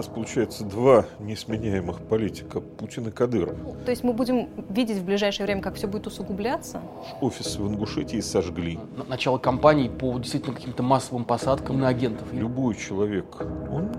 нас 0.00 0.06
получается 0.06 0.64
два 0.64 1.04
несменяемых 1.18 2.00
политика, 2.00 2.62
Путин 2.62 3.08
и 3.08 3.10
Кадыров. 3.10 3.54
То 3.84 3.90
есть 3.90 4.02
мы 4.02 4.14
будем 4.14 4.48
видеть 4.70 4.96
в 4.96 5.04
ближайшее 5.04 5.44
время, 5.44 5.60
как 5.60 5.74
все 5.74 5.86
будет 5.86 6.06
усугубляться? 6.06 6.80
Офис 7.20 7.56
в 7.56 7.68
Ингушетии 7.68 8.20
сожгли. 8.20 8.78
Начало 9.08 9.36
кампании 9.36 9.88
по 9.90 10.18
действительно 10.18 10.54
каким-то 10.54 10.82
массовым 10.82 11.26
посадкам 11.26 11.80
на 11.80 11.88
агентов. 11.88 12.32
Любой 12.32 12.76
человек, 12.76 13.26
он 13.70 13.90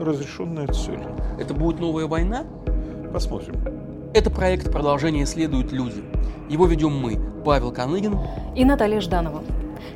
разрешенная 0.00 0.66
цель. 0.66 1.00
Это 1.38 1.54
будет 1.54 1.78
новая 1.78 2.08
война? 2.08 2.44
Посмотрим. 3.12 3.54
Это 4.12 4.30
проект 4.30 4.72
«Продолжение 4.72 5.26
следуют 5.26 5.70
люди». 5.70 6.02
Его 6.48 6.66
ведем 6.66 6.98
мы, 6.98 7.20
Павел 7.44 7.70
Коныгин 7.70 8.18
и 8.56 8.64
Наталья 8.64 9.00
Жданова. 9.00 9.44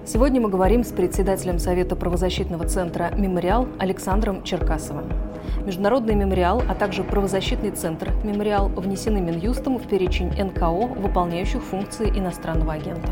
Сегодня 0.07 0.41
мы 0.41 0.49
говорим 0.49 0.85
с 0.85 0.93
председателем 0.93 1.59
Совета 1.59 1.97
правозащитного 1.97 2.69
центра 2.69 3.11
«Мемориал» 3.17 3.67
Александром 3.81 4.45
Черкасовым. 4.45 5.24
Международный 5.65 6.15
мемориал, 6.15 6.63
а 6.69 6.75
также 6.75 7.05
правозащитный 7.05 7.71
центр 7.71 8.13
«Мемориал» 8.23 8.69
внесены 8.69 9.21
Минюстом 9.21 9.79
в 9.79 9.87
перечень 9.87 10.31
НКО, 10.31 10.87
выполняющих 11.01 11.63
функции 11.63 12.09
иностранного 12.09 12.75
агента. 12.75 13.09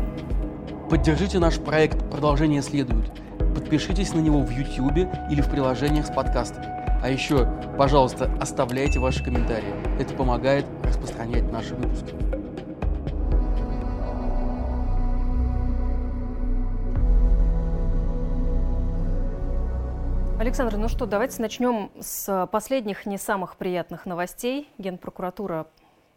Поддержите 0.89 1.39
наш 1.39 1.59
проект 1.59 1.97
«Продолжение 2.09 2.61
следует». 2.61 3.11
Подпишитесь 3.55 4.13
на 4.13 4.19
него 4.19 4.39
в 4.39 4.49
YouTube 4.51 5.07
или 5.29 5.41
в 5.41 5.49
приложениях 5.49 6.07
с 6.07 6.11
подкастами. 6.11 6.67
А 7.03 7.09
еще, 7.09 7.47
пожалуйста, 7.77 8.31
оставляйте 8.39 8.99
ваши 8.99 9.23
комментарии. 9.23 9.73
Это 9.99 10.13
помогает 10.13 10.65
распространять 10.83 11.51
наши 11.51 11.75
выпуски. 11.75 12.42
Александр, 20.43 20.75
ну 20.75 20.89
что, 20.89 21.05
давайте 21.05 21.41
начнем 21.41 21.89
с 22.01 22.49
последних 22.51 23.05
не 23.05 23.17
самых 23.17 23.55
приятных 23.55 24.05
новостей. 24.05 24.67
Генпрокуратура 24.77 25.67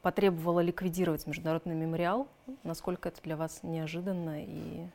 потребовала 0.02 0.58
ликвидировать 0.58 1.28
международный 1.28 1.76
мемориал. 1.76 2.26
Насколько 2.64 3.10
это 3.10 3.22
для 3.22 3.36
вас 3.36 3.60
неожиданно 3.62 4.42
и 4.42 4.88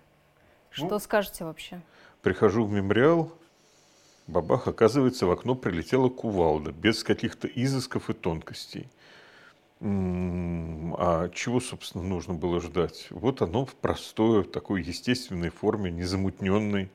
что 0.70 0.90
ну, 0.90 1.00
скажете 1.00 1.46
вообще? 1.46 1.80
Прихожу 2.22 2.66
в 2.66 2.73
мемориал, 2.73 3.32
бабах, 4.28 4.68
оказывается, 4.68 5.26
в 5.26 5.32
окно 5.32 5.56
прилетела 5.56 6.10
кувалда, 6.10 6.73
без 6.73 7.02
каких-то 7.02 7.48
изысков 7.48 8.10
и 8.10 8.14
тонкостей. 8.14 8.90
А 9.80 11.30
чего, 11.30 11.62
собственно, 11.62 12.04
нужно 12.04 12.34
было 12.34 12.60
ждать? 12.60 13.08
Вот 13.12 13.42
оно 13.42 13.66
в 13.66 13.76
простой, 13.76 14.44
в 14.44 14.52
такой 14.52 14.84
естественной 14.84 15.52
форме, 15.52 15.90
незамутненной. 15.90 16.92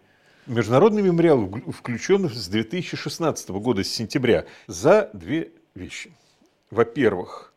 Международный 0.47 1.03
мемориал 1.03 1.51
включен 1.73 2.31
с 2.31 2.47
2016 2.47 3.49
года, 3.51 3.83
с 3.83 3.89
сентября, 3.89 4.47
за 4.69 5.11
две 5.13 5.51
вещи. 5.75 6.13
Во-первых, 6.71 7.53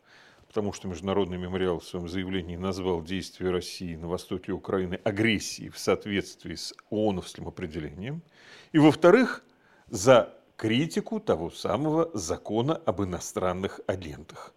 потому 0.47 0.73
что 0.73 0.87
Международный 0.87 1.37
мемориал 1.37 1.81
в 1.81 1.85
своем 1.85 2.09
заявлении 2.09 2.55
назвал 2.55 3.03
действия 3.03 3.51
России 3.51 3.95
на 3.95 4.07
востоке 4.07 4.53
Украины 4.53 4.99
агрессией 5.03 5.69
в 5.69 5.77
соответствии 5.77 6.55
с 6.55 6.73
ООНовским 6.89 7.47
определением. 7.47 8.23
И 8.71 8.79
во-вторых, 8.79 9.43
за 9.89 10.33
критику 10.57 11.19
того 11.19 11.51
самого 11.51 12.09
закона 12.15 12.81
об 12.87 13.03
иностранных 13.03 13.81
агентах. 13.85 14.51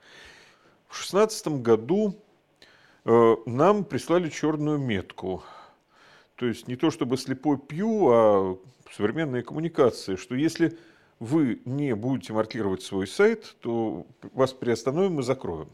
В 0.89 0.97
2016 0.97 1.49
году 1.61 2.19
э, 3.05 3.37
нам 3.45 3.85
прислали 3.85 4.31
черную 4.31 4.79
метку 4.79 5.45
то 6.37 6.47
есть 6.47 6.69
не 6.69 6.77
то 6.77 6.91
чтобы 6.91 7.17
слепой 7.17 7.59
пью, 7.59 8.09
а 8.11 8.59
современные 8.91 9.43
коммуникации, 9.43 10.17
что 10.17 10.35
если 10.35 10.79
вы 11.19 11.63
не 11.65 11.95
будете 11.95 12.33
маркировать 12.33 12.83
свой 12.83 13.07
сайт, 13.07 13.57
то 13.61 14.07
вас 14.33 14.53
приостановим 14.53 15.21
и 15.21 15.23
закроем. 15.23 15.69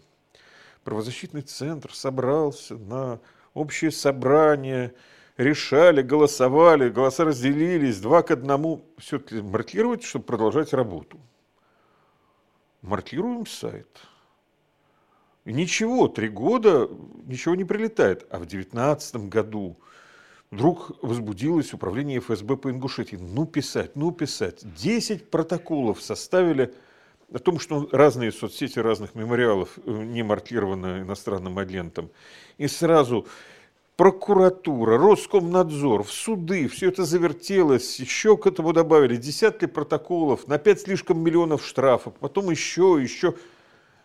Правозащитный 0.84 1.42
центр 1.42 1.92
собрался 1.95 2.77
на 2.77 3.20
общее 3.55 3.91
собрание, 3.91 4.94
решали, 5.37 6.03
голосовали, 6.03 6.91
голоса 6.91 7.25
разделились, 7.25 8.00
два 8.00 8.22
к 8.22 8.31
одному. 8.31 8.84
Все-таки 8.99 9.41
маркировать, 9.41 10.03
чтобы 10.03 10.27
продолжать 10.27 10.72
работу. 10.72 11.19
Маркируем 12.83 13.47
сайт. 13.47 13.88
И 15.44 15.53
ничего, 15.53 16.09
три 16.09 16.28
года 16.28 16.91
ничего 17.25 17.54
не 17.54 17.65
прилетает. 17.65 18.27
А 18.31 18.37
в 18.37 18.47
2019 18.47 19.28
году 19.28 19.78
вдруг 20.50 20.92
возбудилось 21.03 21.72
управление 21.72 22.20
ФСБ 22.20 22.56
по 22.56 22.70
Ингушетии. 22.70 23.16
Ну 23.16 23.47
писать, 23.47 23.97
ну 23.97 24.12
писать. 24.12 24.60
Десять 24.75 25.31
протоколов 25.31 26.00
составили 26.03 26.75
о 27.32 27.38
том, 27.38 27.59
что 27.59 27.88
разные 27.92 28.32
соцсети 28.32 28.78
разных 28.78 29.14
мемориалов 29.14 29.78
э, 29.84 29.91
не 29.91 30.22
маркированы 30.22 31.03
иностранным 31.03 31.59
агентом. 31.59 32.10
И 32.56 32.69
сразу 32.69 33.26
прокуратура, 33.97 34.97
Роскомнадзор, 34.97 36.04
в 36.04 36.10
суды, 36.10 36.69
все 36.69 36.88
это 36.88 37.04
завертелось, 37.04 38.00
еще 38.00 38.38
к 38.38 38.47
этому 38.47 38.72
добавили 38.72 39.16
десятки 39.16 39.66
протоколов, 39.66 40.47
на 40.48 40.56
пять 40.56 40.80
слишком 40.80 41.19
миллионов 41.20 41.66
штрафов, 41.66 42.15
потом 42.15 42.48
еще, 42.48 42.98
еще. 42.98 43.34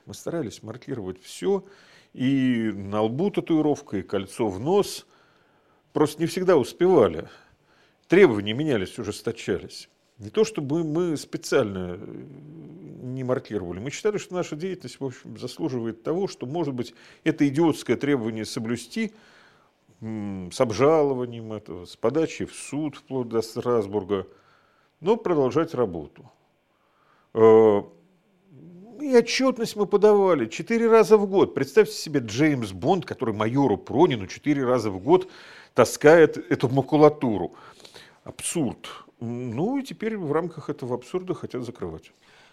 Мы 0.06 0.14
старались 0.14 0.62
маркировать 0.62 1.24
все, 1.24 1.64
и 2.12 2.72
на 2.74 3.04
лбу 3.04 3.32
татуировка, 3.32 3.98
и 3.98 4.02
кольцо 4.02 4.50
в 4.50 4.60
нос– 4.60 5.06
просто 5.94 6.22
не 6.22 6.28
всегда 6.28 6.58
успевали. 6.58 7.30
Требования 8.08 8.54
менялись, 8.54 9.00
ужесточались. 9.00 9.90
Не 10.18 10.30
то, 10.30 10.44
чтобы 10.44 10.84
мы 10.84 11.18
специально 11.18 11.98
э, 11.98 12.24
не 13.02 13.24
маркировали. 13.24 13.80
Мы 13.80 13.90
считали, 13.90 14.18
что 14.18 14.36
наша 14.36 14.56
деятельность, 14.56 15.00
в 15.00 15.06
общем, 15.06 15.38
заслуживает 15.38 16.04
того, 16.04 16.28
что, 16.28 16.46
может 16.46 16.74
быть, 16.74 16.94
это 17.24 17.48
идиотское 17.48 17.96
требование 17.96 18.46
соблюсти 18.46 19.14
с 20.02 20.60
обжалованием 20.60 21.54
этого, 21.54 21.86
с 21.86 21.96
подачей 21.96 22.46
в 22.46 22.54
суд 22.54 22.98
вплоть 22.98 23.30
до 23.30 23.42
Страсбурга, 23.42 24.28
но 25.00 25.16
продолжать 25.16 25.74
работу. 25.74 26.30
Э, 27.34 27.82
и 29.02 29.18
отчетность 29.18 29.76
мы 29.76 29.86
подавали 29.86 30.46
четыре 30.46 30.88
раза 30.88 31.18
в 31.18 31.28
год. 31.28 31.54
Представьте 31.54 31.94
себе 31.94 32.20
Джеймс 32.20 32.72
Бонд, 32.72 33.06
который 33.06 33.34
майору 33.34 33.78
Пронину 33.78 34.28
четыре 34.28 34.64
раза 34.64 34.92
в 34.92 35.00
год 35.00 35.30
таскает 35.74 36.38
эту 36.38 36.70
макулатуру. 36.70 37.54
Абсурд. 38.24 38.90
Ну 39.20 39.78
и 39.78 39.84
теперь 39.84 40.18
в 40.18 40.32
рамках 40.32 40.70
этого 40.70 40.96
абсурда 40.96 41.34
хотят 41.34 41.64
закрывать. 41.64 42.12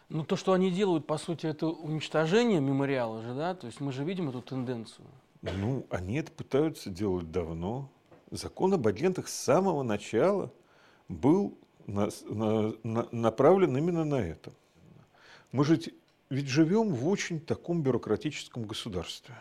Ну, 0.08 0.24
то, 0.24 0.36
что 0.36 0.52
они 0.52 0.70
делают, 0.70 1.06
по 1.06 1.18
сути, 1.18 1.46
это 1.46 1.68
уничтожение 1.68 2.60
мемориала 2.60 3.22
же, 3.22 3.34
да? 3.34 3.54
То 3.54 3.66
есть 3.68 3.80
мы 3.80 3.92
же 3.92 4.02
видим 4.04 4.28
эту 4.28 4.42
тенденцию. 4.42 5.06
Ну, 5.42 5.86
они 5.90 6.16
это 6.16 6.32
пытаются 6.32 6.90
делать 6.90 7.30
давно. 7.30 7.88
Закон 8.30 8.74
об 8.74 8.86
агентах 8.86 9.28
с 9.28 9.34
самого 9.34 9.82
начала 9.82 10.52
был 11.08 11.56
на, 11.86 12.08
на, 12.28 12.74
на, 12.82 13.08
направлен 13.12 13.76
именно 13.76 14.04
на 14.04 14.16
это. 14.16 14.52
Мы 15.52 15.64
же 15.64 15.80
ведь 16.28 16.48
живем 16.48 16.94
в 16.94 17.08
очень 17.08 17.40
таком 17.40 17.82
бюрократическом 17.82 18.64
государстве. 18.64 19.34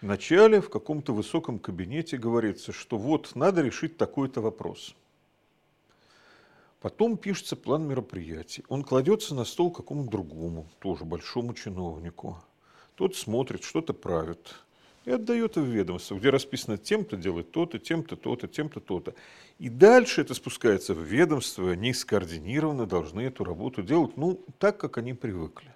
Вначале 0.00 0.62
в 0.62 0.70
каком-то 0.70 1.12
высоком 1.12 1.58
кабинете 1.58 2.16
говорится, 2.16 2.72
что 2.72 2.96
вот 2.96 3.34
надо 3.34 3.60
решить 3.60 3.98
такой-то 3.98 4.40
вопрос. 4.40 4.94
Потом 6.80 7.18
пишется 7.18 7.54
план 7.54 7.86
мероприятий. 7.86 8.64
Он 8.68 8.82
кладется 8.82 9.34
на 9.34 9.44
стол 9.44 9.70
какому-то 9.70 10.10
другому, 10.10 10.66
тоже 10.78 11.04
большому 11.04 11.52
чиновнику. 11.52 12.42
Тот 12.94 13.14
смотрит, 13.14 13.62
что-то 13.62 13.92
правит 13.92 14.54
и 15.04 15.10
отдает 15.10 15.56
в 15.56 15.64
ведомство, 15.64 16.14
где 16.14 16.30
расписано 16.30 16.78
тем-то 16.78 17.16
делать 17.16 17.50
то-то, 17.50 17.78
тем-то 17.78 18.16
то-то, 18.16 18.48
тем-то 18.48 18.80
то-то. 18.80 19.14
И 19.58 19.68
дальше 19.68 20.22
это 20.22 20.32
спускается 20.32 20.94
в 20.94 21.02
ведомство, 21.02 21.72
они 21.72 21.92
скоординированно 21.92 22.86
должны 22.86 23.20
эту 23.20 23.44
работу 23.44 23.82
делать, 23.82 24.16
ну, 24.16 24.42
так, 24.58 24.78
как 24.78 24.96
они 24.96 25.12
привыкли. 25.12 25.74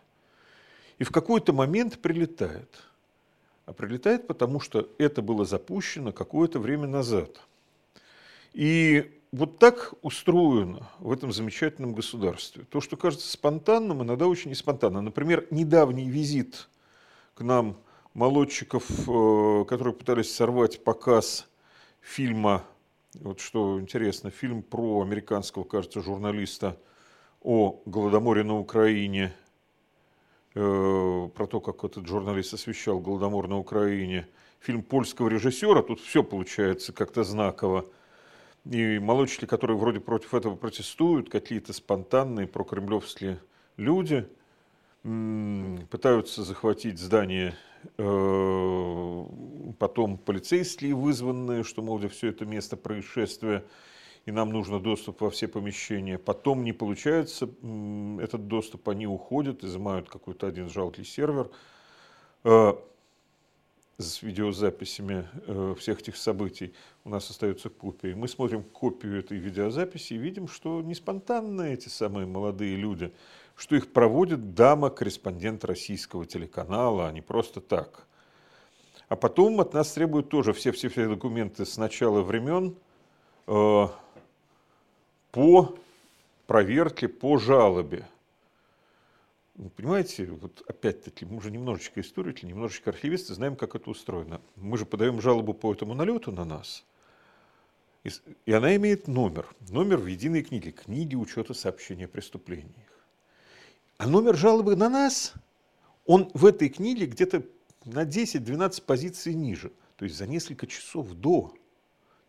И 0.99 1.05
в 1.05 1.11
какой-то 1.11 1.53
момент 1.53 1.99
прилетает– 2.01 2.71
а 3.67 3.73
прилетает 3.73 4.27
потому, 4.27 4.61
что 4.61 4.89
это 4.99 5.23
было 5.23 5.45
запущено 5.45 6.13
какое-то 6.13 6.59
время 6.59 6.87
назад. 6.87 7.41
И 8.53 9.21
вот 9.33 9.59
так 9.59 9.95
устроено 10.03 10.89
в 11.01 11.11
этом 11.11 11.33
замечательном 11.33 11.95
государстве. 11.95 12.65
То, 12.71 12.81
что 12.81 12.97
кажется 12.97 13.31
спонтанным, 13.31 14.03
иногда 14.03 14.27
очень 14.27 14.51
неспонтанно. 14.51 15.01
Например, 15.01 15.47
недавний 15.51 16.09
визит 16.09 16.69
к 17.35 17.41
нам 17.41 17.77
молодчиков, 18.13 18.85
э, 19.09 19.65
которые 19.67 19.95
пытались 19.95 20.33
сорвать 20.33 20.85
показ 20.85 21.49
фильма, 22.01 22.65
вот 23.15 23.41
что 23.41 23.81
интересно, 23.81 24.31
фильм 24.31 24.63
про 24.63 25.03
американского, 25.03 25.65
кажется, 25.65 26.01
журналиста 26.01 26.79
о 27.43 27.83
Голодоморе 27.87 28.45
на 28.45 28.59
Украине– 28.59 29.35
про 30.55 31.47
то, 31.47 31.61
как 31.61 31.85
этот 31.85 32.07
журналист 32.07 32.55
освещал 32.55 33.01
Голодомор 33.01 33.49
на 33.49 33.59
Украине, 33.59 34.29
фильм 34.61 34.83
польского 34.83 35.29
режиссера, 35.29 35.83
тут 35.83 36.01
все 36.01 36.23
получается 36.23 36.93
как-то 36.93 37.25
знаково. 37.25 37.87
И 38.71 38.99
молодчики, 38.99 39.47
которые 39.47 39.77
вроде 39.77 40.01
против 40.01 40.33
этого 40.33 40.55
протестуют, 40.55 41.29
какие-то 41.29 41.73
спонтанные 41.73 42.47
прокремлевские 42.47 43.41
люди, 43.77 44.27
пытаются 45.03 46.45
захватить 46.45 46.99
здание, 46.99 47.55
э, 47.99 49.25
потом 49.79 50.17
полицейские 50.17 50.95
вызванные, 50.95 51.63
что, 51.63 51.83
мол, 51.83 52.01
все 52.09 52.29
это 52.29 52.47
место 52.47 52.79
происшествия, 52.79 53.65
и 54.27 54.33
нам 54.33 54.51
нужно 54.51 54.81
доступ 54.81 55.21
во 55.21 55.31
все 55.31 55.49
помещения. 55.49 56.19
Потом 56.19 56.65
не 56.65 56.73
получается 56.73 57.49
этот 58.21 58.49
доступ, 58.49 58.89
они 58.89 59.07
уходят, 59.07 59.65
изымают 59.65 60.09
какой-то 60.09 60.47
один 60.47 60.69
жалкий 60.69 61.05
сервер 61.05 61.51
э, 62.45 62.73
с 63.99 64.23
видеозаписями 64.23 65.29
э, 65.47 65.75
всех 65.79 66.01
этих 66.01 66.17
событий. 66.17 66.75
У 67.05 67.11
нас 67.11 67.29
остается 67.31 67.69
копии. 67.69 68.15
Мы 68.15 68.29
смотрим 68.29 68.63
копию 68.63 69.19
этой 69.19 69.39
видеозаписи 69.39 70.15
и 70.15 70.19
видим, 70.19 70.49
что 70.49 70.83
не 70.83 70.95
спонтанно 70.95 71.63
эти 71.63 71.89
самые 71.89 72.27
молодые 72.27 72.77
люди– 72.77 73.13
что 73.57 73.77
их 73.77 73.93
проводит 73.93 74.55
дама-корреспондент 74.55 75.65
российского 75.65 76.27
телеканала, 76.27 77.09
а 77.09 77.13
не 77.13 77.21
просто 77.21 77.61
так. 77.61 78.07
А 79.09 79.17
потом 79.17 79.61
от 79.61 79.75
нас 79.75 79.93
требуют 79.93 80.29
тоже 80.29 80.53
все-все-все 80.53 81.09
документы 81.09 81.65
с 81.65 81.77
начала 81.77 82.23
времен 82.23 82.75
э, 83.47 83.87
по 85.35 85.77
проверке, 86.47 87.09
по 87.09 87.39
жалобе. 87.39 88.07
Вы 89.57 89.69
понимаете, 89.71 90.27
вот 90.27 90.63
опять-таки, 90.69 91.25
мы 91.25 91.39
уже 91.39 91.51
немножечко 91.51 92.01
историки, 92.01 92.47
немножечко 92.47 92.91
архивисты, 92.91 93.35
знаем, 93.35 93.57
как 93.57 93.75
это 93.75 93.91
устроено. 93.91 94.41
Мы 94.55 94.79
же 94.79 94.87
подаем 94.87 95.21
жалобу 95.21 95.53
по 95.53 95.73
этому 95.73 95.95
налету 95.95 96.31
на 96.31 96.45
нас, 96.45 96.85
и 98.05 98.53
она 98.53 98.77
имеет 98.77 99.09
номер. 99.09 99.49
Номер 99.71 99.99
в 99.99 100.07
единой 100.07 100.45
книге, 100.45 100.71
книги 100.71 101.17
учета 101.17 101.53
сообщения 101.53 102.05
о 102.05 102.09
преступлениях. 102.09 102.71
А 103.99 104.07
номер 104.07 104.37
жалобы 104.37 104.77
на 104.77 104.89
нас, 104.89 105.35
он 106.07 106.31
в 106.35 106.47
этой 106.47 106.69
книге 106.69 107.07
где-то 107.07 107.43
на 107.85 108.05
10-12 108.05 108.83
позиций 108.83 109.35
ниже. 109.35 109.73
То 109.97 110.05
есть 110.05 110.17
за 110.17 110.29
несколько 110.29 110.69
часов 110.69 111.13
до 111.13 111.55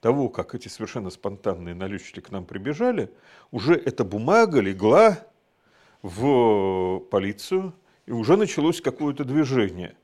того, 0.05 0.29
как 0.29 0.53
эти 0.53 0.67
совершенно 0.67 1.09
спонтанные 1.09 1.73
налетчики 1.73 2.19
к 2.19 2.29
нам 2.29 2.45
прибежали, 2.45 3.11
уже 3.49 3.73
эта 3.73 4.03
бумага 4.03 4.59
легла 4.59 5.17
в 6.03 6.99
полицию, 7.09 7.73
и 8.05 8.11
уже 8.11 8.37
началось 8.37 8.81
какое-то 8.81 9.23
движение. 9.23 9.97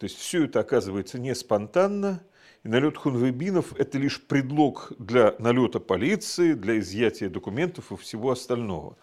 То 0.00 0.06
есть 0.06 0.18
все 0.18 0.46
это 0.46 0.58
оказывается 0.58 1.20
не 1.20 1.32
спонтанно, 1.32 2.24
и 2.64 2.68
налет 2.68 2.96
хунвейбинов– 2.96 3.72
это 3.78 3.98
лишь 3.98 4.20
предлог 4.20 4.92
для 4.98 5.36
налета 5.38 5.78
полиции, 5.78 6.54
для 6.54 6.80
изъятия 6.80 7.28
документов 7.28 7.92
и 7.92 7.96
всего 7.96 8.32
остального. 8.32 8.96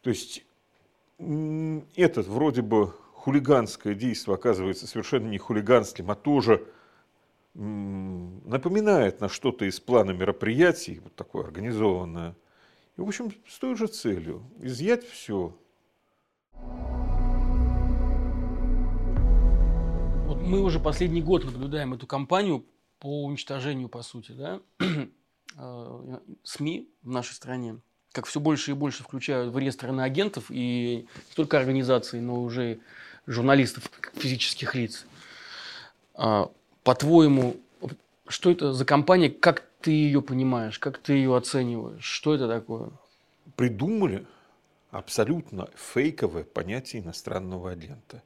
То 0.00 0.10
есть 0.10 0.44
этот 1.94 2.26
вроде 2.26 2.62
бы 2.62 2.92
хулиганское 3.12 3.94
действие 3.94 4.34
оказывается 4.34 4.88
совершенно 4.88 5.28
не 5.28 5.38
хулиганским, 5.38 6.10
а 6.10 6.16
тоже 6.16 6.66
напоминает 7.54 9.20
на 9.20 9.28
что-то 9.28 9.64
из 9.64 9.80
плана 9.80 10.12
мероприятий, 10.12 11.00
вот 11.00 11.14
такое 11.14 11.44
организованное. 11.44 12.36
И, 12.96 13.00
в 13.00 13.06
общем, 13.06 13.32
с 13.48 13.58
той 13.58 13.76
же 13.76 13.86
целью– 13.86 14.42
изъять 14.60 15.06
все. 15.06 15.56
Вот 20.26 20.40
мы 20.42 20.60
уже 20.60 20.78
последний 20.78 21.22
год 21.22 21.44
наблюдаем 21.44 21.94
эту 21.94 22.06
кампанию 22.06 22.64
по 22.98 23.24
уничтожению, 23.24 23.88
по 23.88 24.02
сути, 24.02 24.32
да, 24.32 24.60
э, 25.56 26.18
СМИ 26.44 26.88
в 27.02 27.10
нашей 27.10 27.32
стране 27.32 27.80
как 28.12 28.26
все 28.26 28.40
больше 28.40 28.72
и 28.72 28.74
больше 28.74 29.02
включают 29.02 29.52
в 29.52 29.58
реестр 29.58 29.90
иноагентов 29.90 30.46
и 30.48 31.06
не 31.06 31.34
только 31.34 31.58
организаций, 31.58 32.20
но 32.20 32.42
уже 32.42 32.80
журналистов, 33.26 33.90
физических 34.14 34.74
лиц. 34.74 35.06
По-твоему, 36.90 37.54
что 38.26 38.50
это 38.50 38.72
за 38.72 38.84
компания, 38.84 39.30
как 39.30 39.64
ты 39.80 39.92
ее 39.92 40.20
понимаешь, 40.20 40.80
как 40.80 40.98
ты 40.98 41.12
ее 41.12 41.36
оцениваешь, 41.36 42.02
что 42.02 42.34
это 42.34 42.48
такое? 42.48 42.90
Придумали 43.54 44.26
абсолютно 44.90 45.68
фейковое 45.76 46.42
понятие 46.42 47.02
иностранного 47.02 47.70
агента, 47.70 48.24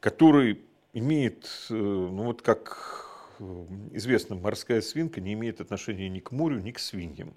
который 0.00 0.60
имеет, 0.92 1.48
э, 1.70 1.72
ну 1.72 2.24
вот 2.24 2.42
как 2.42 3.06
э, 3.38 3.64
известно, 3.92 4.34
морская 4.34 4.80
свинка 4.80 5.20
не 5.20 5.34
имеет 5.34 5.60
отношения 5.60 6.08
ни 6.08 6.18
к 6.18 6.32
морю, 6.32 6.58
ни 6.58 6.72
к 6.72 6.80
свиньям. 6.80 7.36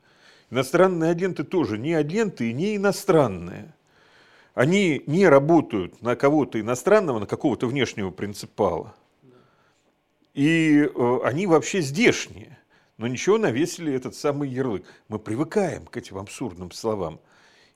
Иностранные 0.50 1.12
агенты 1.12 1.44
тоже 1.44 1.78
не 1.78 1.94
агенты 1.94 2.50
и 2.50 2.54
не 2.54 2.78
иностранные. 2.78 3.76
Они 4.56 5.04
не 5.06 5.28
работают 5.28 6.02
на 6.02 6.16
кого-то 6.16 6.60
иностранного, 6.60 7.20
на 7.20 7.28
какого-то 7.28 7.68
внешнего 7.68 8.10
принципала. 8.10 8.96
И 10.38 10.84
э, 10.84 11.20
они 11.24 11.48
вообще 11.48 11.82
здешние. 11.82 12.60
Но 12.98 13.08
ничего 13.08 13.40
навесили 13.40 13.92
этот 13.92 14.14
самый 14.14 14.48
ярлык. 14.50 14.86
Мы 15.08 15.18
привыкаем 15.18 15.88
к 15.88 15.98
этим 15.98 16.20
абсурдным 16.20 16.70
словам. 16.70 17.20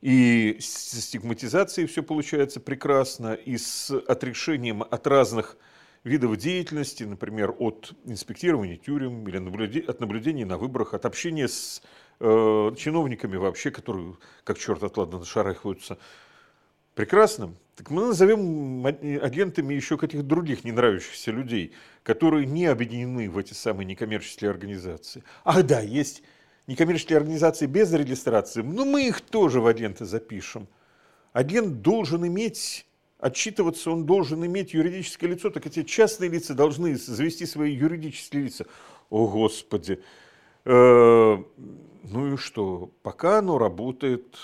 И 0.02 0.58
с 0.60 1.02
стигматизацией 1.02 1.88
все 1.88 2.04
получается 2.04 2.60
прекрасно, 2.60 3.34
и 3.34 3.58
с 3.58 3.90
отрешением 4.08 4.84
от 4.84 5.08
разных 5.08 5.58
видов 6.04 6.38
деятельности, 6.38 7.04
например, 7.04 7.56
от 7.58 7.94
инспектирования 8.06 8.78
тюрем 8.78 9.28
или 9.28 9.84
от 9.84 10.00
наблюдения 10.00 10.46
на 10.46 10.60
выборах, 10.60 10.94
от 10.94 11.08
общения 11.08 11.48
с 11.48 11.82
э, 12.20 12.72
чиновниками 12.78 13.38
вообще, 13.38 13.72
которые 13.72 14.18
как 14.44 14.60
черт 14.60 14.84
от 14.84 14.98
ладно 14.98 15.26
шарахаются, 15.26 15.98
прекрасным, 16.96 17.58
так 17.76 17.90
мы 17.90 18.08
назовем 18.08 18.86
агентами 18.86 19.74
еще 19.74 19.98
каких-то 19.98 20.26
других 20.26 20.64
не 20.64 20.72
нравящихся 20.72 21.32
людей, 21.32 21.74
которые 22.04 22.46
не 22.46 22.66
объединены 22.66 23.30
в 23.30 23.38
эти 23.38 23.54
самые 23.54 23.86
некоммерческие 23.86 24.50
организации. 24.50 25.24
Ах 25.44 25.64
да, 25.64 25.82
есть 25.82 26.22
некоммерческие 26.68 27.18
организации 27.18 27.66
без 27.66 27.92
регистрации, 27.94 28.62
но 28.62 28.86
мы 28.86 29.08
их 29.08 29.22
тоже 29.22 29.62
в 29.62 29.68
агенты 29.68 30.06
запишем. 30.06 30.68
Агент 31.34 31.82
должен 31.82 32.28
иметь 32.28 32.86
отчитываться, 33.20 33.92
он 33.92 34.06
должен 34.06 34.46
иметь 34.46 34.74
юридическое 34.74 35.30
лицо, 35.30 35.50
так 35.50 35.66
эти 35.66 35.84
частные 35.84 36.30
лица 36.30 36.54
должны 36.54 36.96
завести 36.96 37.46
свои 37.46 37.74
юридические 37.74 38.44
лица. 38.44 38.66
О, 39.10 39.28
Господи! 39.28 40.02
Э, 40.66 41.38
ну 42.04 42.34
и 42.34 42.38
что? 42.38 42.92
Пока 43.04 43.40
оно 43.40 43.58
работает, 43.58 44.36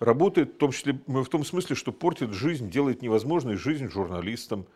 работает 0.00 0.54
в 0.54 0.56
том 0.56 0.72
числе 0.72 0.98
в 1.06 1.26
том 1.26 1.44
смысле, 1.44 1.76
что 1.76 1.92
портит 1.92 2.32
жизнь, 2.32 2.70
делает 2.70 3.02
невозможной 3.02 3.56
жизнь 3.56 3.88
журналистам. 3.88 4.66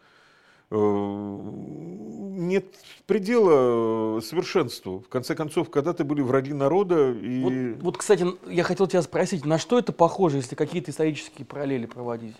Э, 0.70 0.76
нет 0.76 2.66
предела 3.06 4.20
совершенству. 4.20 5.00
В 5.00 5.08
конце 5.08 5.34
концов, 5.34 5.70
когда-то 5.70 6.04
были 6.04 6.20
враги 6.20 6.52
народа. 6.52 7.12
И... 7.12 7.72
Вот, 7.72 7.82
вот, 7.82 7.96
кстати, 7.98 8.26
я 8.48 8.62
хотел 8.62 8.86
тебя 8.86 9.02
спросить, 9.02 9.44
на 9.44 9.58
что 9.58 9.78
это 9.78 9.92
похоже, 9.92 10.36
если 10.36 10.54
какие-то 10.54 10.90
исторические 10.90 11.46
параллели 11.46 11.86
проводить? 11.86 12.36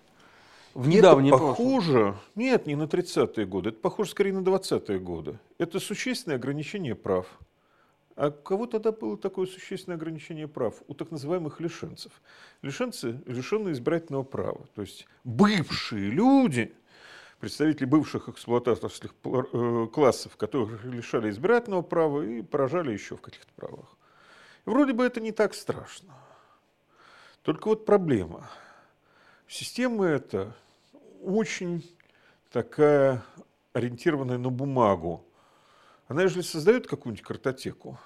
В 0.75 0.88
недавнее 0.88 1.32
это 1.32 1.38
похоже, 1.38 1.92
прошлое. 1.92 2.16
нет, 2.35 2.66
не 2.66 2.75
на 2.75 2.85
30-е 2.85 3.47
годы, 3.47 3.68
это 3.68 3.78
похоже 3.78 4.11
скорее 4.11 4.32
на 4.32 4.40
20-е 4.40 4.99
годы. 4.99 5.38
Это 5.59 5.78
существенное 5.78 6.37
ограничение 6.37 6.97
прав. 6.97 7.26
А 8.16 8.28
у 8.28 8.33
кого 8.33 8.66
тогда 8.66 8.92
было 8.92 9.16
такое 9.16 9.47
существенное 9.47 9.97
ограничение 9.97 10.47
прав? 10.47 10.83
У 10.87 10.94
так 10.94 11.11
называемых 11.11 11.61
лишенцев. 11.61 12.12
Лишенцы 12.62 13.21
лишенные 13.26 13.73
избирательного 13.73 14.23
права. 14.23 14.66
То 14.75 14.83
есть 14.83 15.06
бывшие 15.25 16.11
люди, 16.11 16.73
представители 17.40 17.87
бывших 17.87 18.28
эксплуататорских 18.28 19.14
э, 19.25 19.87
классов, 19.92 20.37
которых 20.37 20.85
лишали 20.85 21.28
избирательного 21.30 21.83
права 21.83 22.23
и 22.23 22.42
поражали 22.42 22.92
еще 22.92 23.16
в 23.16 23.21
каких-то 23.21 23.52
правах. 23.56 23.97
Вроде 24.64 24.92
бы 24.92 25.04
это 25.04 25.21
не 25.21 25.33
так 25.33 25.52
страшно. 25.52 26.14
Только 27.42 27.68
вот 27.68 27.85
проблема. 27.85 28.49
Система 29.49 30.06
эта 30.06 30.54
очень 31.23 31.85
такая 32.50 33.25
ориентированная 33.73 34.38
на 34.38 34.50
бумагу 34.50 35.26
она, 36.08 36.23
если 36.23 36.42
создает 36.42 36.87
какую-нибудь 36.87 37.25
картотеку, 37.25 37.99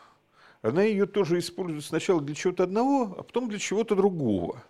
она 0.62 0.82
ее 0.82 1.06
тоже 1.06 1.38
использует 1.38 1.84
сначала 1.84 2.20
для 2.20 2.34
чего-то 2.34 2.64
одного, 2.64 3.14
а 3.18 3.22
потом 3.22 3.48
для 3.48 3.58
чего-то 3.58 3.94
другого. 3.94 4.62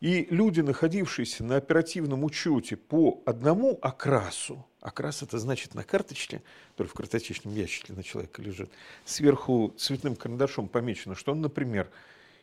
И 0.00 0.26
люди, 0.30 0.60
находившиеся 0.60 1.44
на 1.44 1.56
оперативном 1.56 2.24
учете 2.24 2.76
по 2.76 3.22
одному 3.24 3.78
окрасу, 3.80 4.66
окрас 4.80 5.22
это 5.22 5.38
значит 5.38 5.74
на 5.74 5.84
карточке, 5.84 6.42
который 6.72 6.88
в 6.88 6.94
картотечном 6.94 7.54
ящике 7.54 7.92
на 7.92 8.02
человека 8.02 8.42
лежит, 8.42 8.70
сверху 9.04 9.72
цветным 9.78 10.16
карандашом 10.16 10.68
помечено, 10.68 11.14
что 11.14 11.32
он, 11.32 11.40
например, 11.40 11.88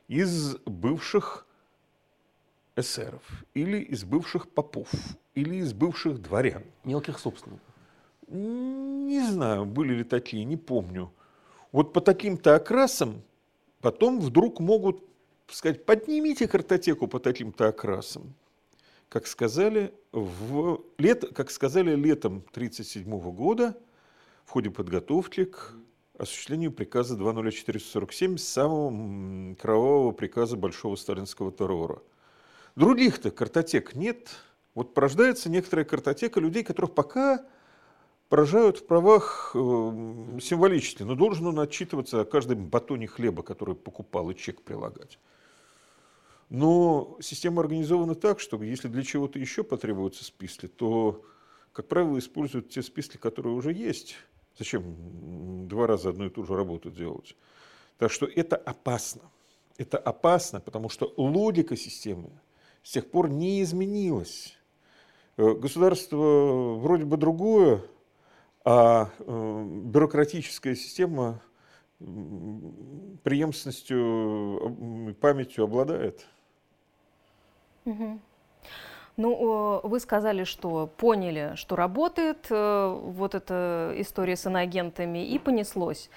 из 0.07 0.55
бывших 0.65 1.45
эсеров, 2.77 3.23
или 3.53 3.79
из 3.79 4.05
бывших 4.05 4.49
попов, 4.49 4.87
или 5.35 5.55
из 5.55 5.73
бывших 5.73 6.21
дворян. 6.21 6.63
Мелких 6.85 7.19
собственников. 7.19 7.68
Не 8.29 9.21
знаю, 9.27 9.65
были 9.65 9.95
ли 9.95 10.03
такие, 10.03 10.43
не 10.45 10.57
помню. 10.57 11.11
Вот 11.71 11.93
по 11.93 12.01
таким-то 12.01 12.55
окрасам 12.55 13.23
потом 13.81 14.19
вдруг 14.19 14.59
могут 14.59 15.03
сказать, 15.47 15.85
поднимите 15.85 16.47
картотеку 16.47 17.07
по 17.07 17.19
таким-то 17.19 17.69
окрасам. 17.69 18.35
как 19.09 19.25
сказали, 19.25 19.93
в 20.11 20.81
лет, 20.97 21.25
как 21.35 21.49
сказали 21.49 21.95
летом 21.95 22.43
1937 22.51 23.31
года 23.31 23.75
в 24.45 24.51
ходе 24.51 24.69
подготовки 24.69 25.45
к 25.45 25.73
осуществлению 26.17 26.71
приказа 26.71 27.15
20447, 27.15 28.37
самого 28.37 29.55
кровавого 29.55 30.11
приказа 30.11 30.57
большого 30.57 30.95
сталинского 30.95 31.51
террора. 31.51 32.01
Других-то 32.75 33.31
картотек 33.31 33.95
нет. 33.95 34.29
Вот 34.75 34.93
порождается 34.93 35.49
некоторая 35.49 35.85
картотека 35.85 36.39
людей, 36.39 36.63
которых 36.63 36.93
пока 36.93 37.45
поражают 38.29 38.77
в 38.77 38.85
правах 38.85 39.51
э, 39.55 39.57
символически, 40.41 41.03
но 41.03 41.15
должен 41.15 41.47
он 41.47 41.59
отчитываться 41.59 42.21
о 42.21 42.25
каждом 42.25 42.67
батоне 42.67 43.07
хлеба, 43.07 43.43
который 43.43 43.75
покупал, 43.75 44.29
и 44.29 44.35
чек 44.35 44.61
прилагать. 44.61 45.19
Но 46.49 47.17
система 47.21 47.61
организована 47.61 48.15
так, 48.15 48.39
что 48.39 48.61
если 48.63 48.87
для 48.87 49.03
чего-то 49.03 49.39
еще 49.39 49.63
потребуются 49.63 50.23
списки, 50.23 50.67
то, 50.67 51.23
как 51.73 51.87
правило, 51.87 52.17
используют 52.17 52.69
те 52.69 52.81
списки, 52.81 53.17
которые 53.17 53.53
уже 53.53 53.73
есть. 53.73 54.15
Зачем 54.57 55.67
два 55.67 55.87
раза 55.87 56.09
одну 56.09 56.25
и 56.25 56.29
ту 56.29 56.43
же 56.43 56.55
работу 56.55 56.89
делать? 56.91 57.35
Так 57.97 58.11
что 58.11 58.25
это 58.25 58.55
опасно. 58.55 59.23
Это 59.77 59.97
опасно, 59.97 60.59
потому 60.59 60.89
что 60.89 61.13
логика 61.17 61.77
системы 61.77 62.29
с 62.83 62.91
тех 62.91 63.09
пор 63.09 63.29
не 63.29 63.61
изменилась. 63.61 64.57
Э, 65.37 65.53
государство 65.53 66.75
вроде 66.75 67.05
бы 67.05 67.17
другое, 67.17 67.83
а 68.65 69.09
э, 69.19 69.63
бюрократическая 69.85 70.75
система 70.75 71.41
преемственностью, 73.23 75.15
памятью 75.19 75.65
обладает. 75.65 76.25
Угу. 77.85 78.19
Ну, 79.17 79.81
вы 79.83 79.99
сказали, 79.99 80.45
что 80.45 80.87
поняли, 80.87 81.51
что 81.55 81.75
работает 81.75 82.47
э, 82.49 82.99
вот 83.03 83.35
эта 83.35 83.93
история 83.97 84.37
с 84.37 84.45
иноагентами, 84.45 85.27
и 85.27 85.37
понеслось. 85.37 86.09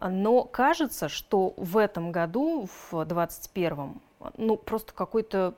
Но 0.00 0.44
кажется, 0.44 1.08
что 1.08 1.54
в 1.56 1.76
этом 1.76 2.12
году, 2.12 2.68
в 2.68 2.94
21-м, 2.94 4.00
ну, 4.36 4.56
просто 4.56 4.92
какой-то 4.94 5.54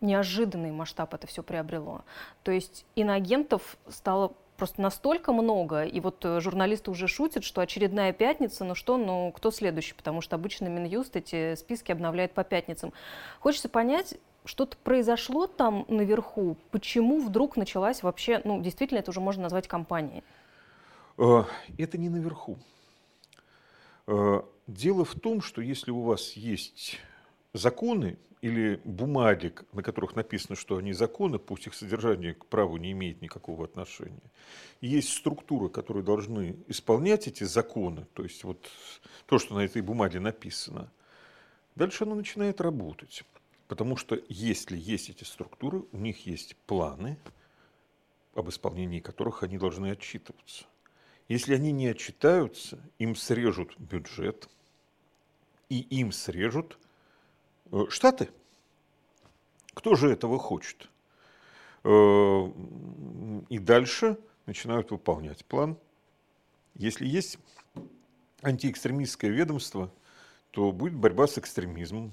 неожиданный 0.00 0.70
масштаб 0.70 1.12
это 1.12 1.26
все 1.26 1.42
приобрело. 1.42 2.02
То 2.44 2.52
есть 2.52 2.86
иноагентов 2.94 3.76
стало 3.88 4.32
просто 4.60 4.82
настолько 4.82 5.32
много, 5.32 5.84
и 5.84 6.00
вот 6.00 6.22
э, 6.22 6.38
журналисты 6.38 6.90
уже 6.90 7.08
шутят, 7.08 7.44
что 7.44 7.62
очередная 7.62 8.12
пятница, 8.12 8.62
ну 8.66 8.74
что, 8.74 8.98
ну 8.98 9.32
кто 9.34 9.50
следующий, 9.50 9.94
потому 9.94 10.20
что 10.20 10.36
обычно 10.36 10.66
Минюст 10.66 11.16
эти 11.16 11.54
списки 11.54 11.92
обновляет 11.92 12.32
по 12.32 12.44
пятницам. 12.44 12.92
Хочется 13.38 13.70
понять, 13.70 14.18
что-то 14.44 14.76
произошло 14.84 15.46
там 15.46 15.86
наверху, 15.88 16.58
почему 16.72 17.20
вдруг 17.20 17.56
началась 17.56 18.02
вообще, 18.02 18.42
ну 18.44 18.60
действительно 18.60 18.98
это 18.98 19.12
уже 19.12 19.20
можно 19.20 19.44
назвать 19.44 19.66
компанией? 19.66 20.22
Э, 21.16 21.44
это 21.78 21.96
не 21.96 22.10
наверху. 22.10 22.58
Э, 24.06 24.42
дело 24.66 25.06
в 25.06 25.14
том, 25.14 25.40
что 25.40 25.62
если 25.62 25.90
у 25.90 26.02
вас 26.02 26.32
есть 26.32 27.00
законы, 27.52 28.18
или 28.40 28.80
бумаги, 28.84 29.52
на 29.72 29.82
которых 29.82 30.16
написано, 30.16 30.56
что 30.56 30.78
они 30.78 30.92
законы, 30.92 31.38
пусть 31.38 31.66
их 31.66 31.74
содержание 31.74 32.34
к 32.34 32.46
праву 32.46 32.78
не 32.78 32.92
имеет 32.92 33.20
никакого 33.20 33.64
отношения. 33.64 34.22
Есть 34.80 35.10
структуры, 35.12 35.68
которые 35.68 36.02
должны 36.02 36.56
исполнять 36.66 37.28
эти 37.28 37.44
законы, 37.44 38.06
то 38.14 38.22
есть 38.22 38.44
вот 38.44 38.66
то, 39.26 39.38
что 39.38 39.54
на 39.54 39.60
этой 39.60 39.82
бумаге 39.82 40.20
написано. 40.20 40.90
Дальше 41.74 42.04
оно 42.04 42.14
начинает 42.14 42.60
работать. 42.60 43.24
Потому 43.68 43.96
что 43.96 44.18
если 44.28 44.76
есть 44.76 45.10
эти 45.10 45.22
структуры, 45.22 45.84
у 45.92 45.98
них 45.98 46.26
есть 46.26 46.56
планы, 46.66 47.18
об 48.34 48.48
исполнении 48.48 49.00
которых 49.00 49.42
они 49.42 49.58
должны 49.58 49.90
отчитываться. 49.90 50.64
Если 51.28 51.54
они 51.54 51.70
не 51.70 51.88
отчитаются, 51.88 52.80
им 52.98 53.14
срежут 53.14 53.78
бюджет, 53.78 54.48
и 55.68 55.80
им 55.80 56.10
срежут 56.10 56.78
Штаты. 57.88 58.28
Кто 59.74 59.94
же 59.94 60.10
этого 60.10 60.38
хочет? 60.38 60.88
Э, 61.84 62.50
и 63.48 63.58
дальше 63.58 64.18
начинают 64.46 64.90
выполнять 64.90 65.44
план. 65.44 65.78
Если 66.74 67.06
есть 67.06 67.38
антиэкстремистское 68.42 69.30
ведомство, 69.30 69.92
то 70.50 70.72
будет 70.72 70.94
борьба 70.94 71.26
с 71.26 71.38
экстремизмом. 71.38 72.12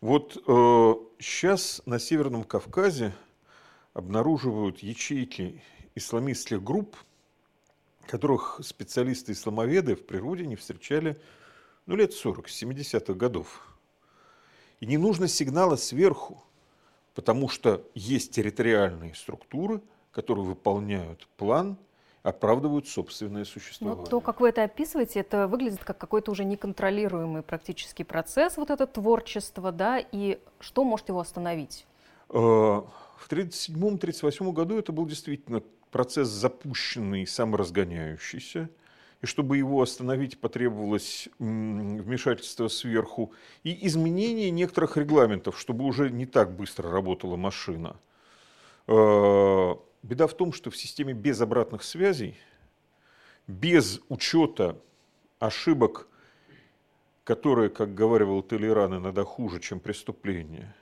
Вот 0.00 0.36
э, 0.36 0.94
сейчас 1.18 1.82
на 1.86 1.98
Северном 1.98 2.44
Кавказе 2.44 3.14
обнаруживают 3.94 4.80
ячейки 4.80 5.62
исламистских 5.94 6.62
групп, 6.62 6.96
которых 8.06 8.60
специалисты-исламоведы 8.62 9.94
в 9.94 10.04
природе 10.06 10.46
не 10.46 10.56
встречали 10.56 11.18
ну, 11.86 11.96
лет 11.96 12.12
40, 12.12 12.48
70-х 12.48 13.14
годов. 13.14 13.73
И 14.84 14.86
не 14.86 14.98
нужно 14.98 15.28
сигнала 15.28 15.76
сверху, 15.76 16.44
потому 17.14 17.48
что 17.48 17.88
есть 17.94 18.32
территориальные 18.32 19.14
структуры, 19.14 19.80
которые 20.12 20.44
выполняют 20.44 21.26
план, 21.38 21.78
оправдывают 22.22 22.86
собственное 22.86 23.46
существование. 23.46 24.02
Но 24.04 24.10
то, 24.10 24.20
как 24.20 24.42
вы 24.42 24.50
это 24.50 24.62
описываете, 24.62 25.20
это 25.20 25.48
выглядит 25.48 25.82
как 25.82 25.96
какой-то 25.96 26.32
уже 26.32 26.44
неконтролируемый 26.44 27.40
практически 27.40 28.02
процесс, 28.02 28.58
вот 28.58 28.68
это 28.68 28.86
творчество, 28.86 29.72
да, 29.72 30.00
и 30.00 30.38
что 30.60 30.84
может 30.84 31.08
его 31.08 31.20
остановить? 31.20 31.86
Э, 32.28 32.34
в 32.36 33.26
1937-1938 33.30 34.52
году 34.52 34.76
это 34.76 34.92
был 34.92 35.06
действительно 35.06 35.62
процесс 35.92 36.28
запущенный, 36.28 37.26
саморазгоняющийся 37.26 38.68
и 39.24 39.26
чтобы 39.26 39.56
его 39.56 39.80
остановить, 39.80 40.38
потребовалось 40.38 41.30
вмешательство 41.38 42.68
сверху 42.68 43.32
и 43.62 43.86
изменение 43.86 44.50
некоторых 44.50 44.98
регламентов, 44.98 45.58
чтобы 45.58 45.86
уже 45.86 46.10
не 46.10 46.26
так 46.26 46.54
быстро 46.54 46.90
работала 46.90 47.36
машина. 47.36 47.96
Э, 48.86 49.74
беда 50.02 50.26
в 50.26 50.34
том, 50.34 50.52
что 50.52 50.70
в 50.70 50.76
системе 50.76 51.14
без 51.14 51.40
обратных 51.40 51.84
связей, 51.84 52.36
без 53.46 54.02
учета 54.10 54.76
ошибок, 55.38 56.06
которые, 57.24 57.70
как 57.70 57.94
говорил 57.94 58.42
Толеран, 58.42 58.94
иногда 58.98 59.24
хуже, 59.24 59.58
чем 59.58 59.80
преступление, 59.80 60.74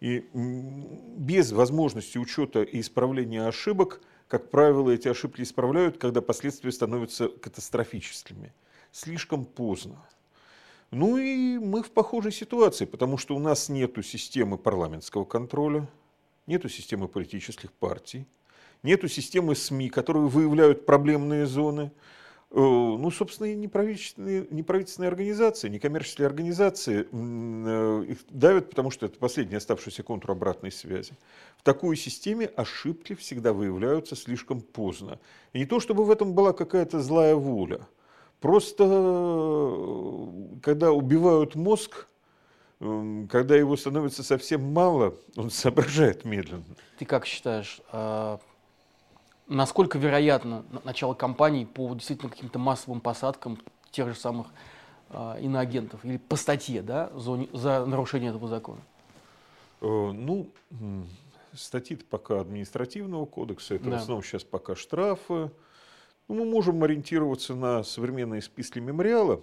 и 0.00 0.28
без 0.34 1.50
возможности 1.52 2.18
учета 2.18 2.62
и 2.62 2.80
исправления 2.80 3.46
ошибок– 3.46 4.02
как 4.28 4.50
правило, 4.50 4.90
эти 4.90 5.08
ошибки 5.08 5.42
исправляют, 5.42 5.98
когда 5.98 6.20
последствия 6.20 6.72
становятся 6.72 7.28
катастрофическими. 7.28 8.52
Слишком 8.92 9.44
поздно. 9.44 10.04
Ну 10.90 11.16
и 11.16 11.58
мы 11.58 11.82
в 11.82 11.90
похожей 11.90 12.32
ситуации, 12.32 12.84
потому 12.84 13.18
что 13.18 13.34
у 13.34 13.38
нас 13.38 13.68
нет 13.68 13.96
системы 14.04 14.56
парламентского 14.56 15.24
контроля, 15.24 15.88
нет 16.46 16.70
системы 16.70 17.08
политических 17.08 17.72
партий, 17.72 18.26
нет 18.82 19.00
системы 19.10 19.56
СМИ, 19.56 19.88
которые 19.88 20.28
выявляют 20.28 20.86
проблемные 20.86 21.46
зоны. 21.46 21.90
Э, 22.56 22.60
ну, 22.60 23.10
собственно, 23.10 23.48
и 23.48 23.56
неправительственные, 23.56 24.46
неправительственные 24.48 25.08
организации, 25.08 25.68
некоммерческие 25.68 26.28
организации 26.28 27.08
э, 27.10 28.04
их 28.04 28.18
давят, 28.30 28.70
потому 28.70 28.92
что 28.92 29.06
это 29.06 29.18
последний 29.18 29.56
оставшийся 29.56 30.04
контур 30.04 30.30
обратной 30.30 30.70
связи. 30.70 31.14
В 31.58 31.64
такой 31.64 31.96
системе 31.96 32.46
ошибки 32.46 33.16
всегда 33.16 33.52
выявляются 33.52 34.14
слишком 34.14 34.60
поздно. 34.60 35.18
И 35.52 35.58
не 35.58 35.66
то, 35.66 35.80
чтобы 35.80 36.04
в 36.04 36.12
этом 36.12 36.32
была 36.32 36.52
какая-то 36.52 37.00
злая 37.00 37.34
воля. 37.34 37.80
Просто, 38.40 38.84
э, 38.88 40.26
когда 40.62 40.92
убивают 40.92 41.56
мозг, 41.56 42.06
когда 42.78 43.56
его 43.56 43.76
становится 43.76 44.22
совсем 44.22 44.62
мало, 44.72 45.16
он 45.36 45.50
соображает 45.50 46.24
медленно. 46.24 46.62
Ты 47.00 47.04
как 47.04 47.26
считаешь, 47.26 47.80
а, 47.90 48.38
насколько 49.46 49.98
вероятно 49.98 50.64
начало 50.84 51.14
кампании 51.14 51.64
по 51.64 51.94
действительно 51.94 52.30
каким-то 52.30 52.58
массовым 52.58 53.00
посадкам 53.00 53.58
тех 53.90 54.08
же 54.08 54.14
самых 54.14 54.48
э, 55.10 55.36
иноагентов 55.40 56.04
или 56.04 56.16
по 56.16 56.36
статье 56.36 56.82
да, 56.82 57.10
за, 57.14 57.46
за 57.52 57.84
нарушение 57.84 58.30
этого 58.30 58.48
закона? 58.48 58.80
Э, 59.80 60.12
ну, 60.12 60.50
статьи 61.52 61.96
пока 61.96 62.40
административного 62.40 63.26
кодекса, 63.26 63.74
это 63.74 63.84
да. 63.84 63.90
в 63.90 63.94
основном 63.94 64.22
сейчас 64.22 64.44
пока 64.44 64.74
штрафы. 64.74 65.50
Ну, 66.26 66.36
мы 66.36 66.44
можем 66.46 66.82
ориентироваться 66.82 67.54
на 67.54 67.82
современные 67.82 68.40
списки 68.40 68.78
мемориала 68.78 69.42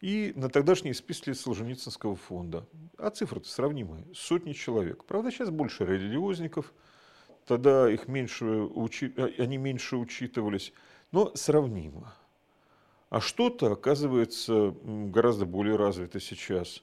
и 0.00 0.32
на 0.34 0.48
тогдашние 0.48 0.94
списки 0.94 1.32
Солженицынского 1.32 2.16
фонда. 2.16 2.66
А 2.98 3.10
цифры-то 3.10 3.48
сравнимые. 3.48 4.04
Сотни 4.12 4.52
человек. 4.52 5.04
Правда, 5.04 5.30
сейчас 5.30 5.50
больше 5.50 5.84
религиозников– 5.84 6.72
тогда 7.48 7.90
их 7.90 8.06
меньше, 8.06 8.44
учи, 8.44 9.12
э, 9.16 9.30
они 9.38 9.56
меньше 9.56 9.96
учитывались, 9.96 10.72
но 11.10 11.34
сравнимо. 11.34 12.14
А 13.10 13.20
что-то, 13.20 13.72
оказывается, 13.72 14.74
гораздо 14.84 15.46
более 15.46 15.76
развито 15.76 16.20
сейчас. 16.20 16.82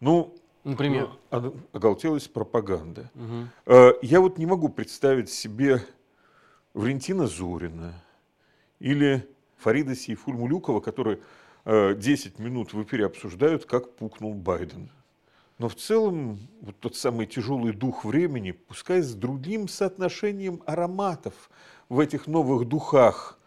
Ну, 0.00 0.34
Например? 0.64 1.10
Ну, 1.30 1.54
оголтелость 1.72 2.32
пропаганда. 2.32 3.10
Угу. 3.14 3.98
Я 4.00 4.20
вот 4.20 4.38
не 4.38 4.46
могу 4.46 4.68
представить 4.68 5.28
себе 5.28 5.84
Валентина 6.72 7.26
Зорина 7.26 7.92
или 8.78 9.28
Фарида 9.58 9.92
Сейфуль-Мулюкова, 9.92 10.80
которые 10.80 11.18
10 11.66 12.38
минут 12.38 12.72
в 12.72 12.82
эфире 12.84 13.06
обсуждают, 13.06 13.66
как 13.66 13.94
пукнул 13.96 14.34
Байден. 14.34 14.88
Но 15.62 15.68
в 15.68 15.76
целом 15.76 16.40
вот 16.60 16.80
тот 16.80 16.96
самый 16.96 17.24
тяжелый 17.24 17.72
дух 17.72 18.04
времени, 18.04 18.50
пускай 18.50 19.00
с 19.00 19.14
другим 19.14 19.68
соотношением 19.68 20.60
ароматов 20.66 21.50
в 21.88 22.00
этих 22.00 22.26
новых 22.26 22.66
духах, 22.66 23.38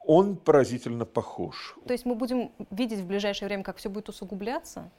он 0.00 0.36
поразительно 0.36 1.04
похож. 1.04 1.76
То 1.86 1.92
есть 1.92 2.04
мы 2.04 2.16
будем 2.16 2.50
видеть 2.72 2.98
в 2.98 3.06
ближайшее 3.06 3.46
время, 3.46 3.62
как 3.62 3.76
все 3.76 3.90
будет 3.90 4.08
усугубляться? 4.08 4.90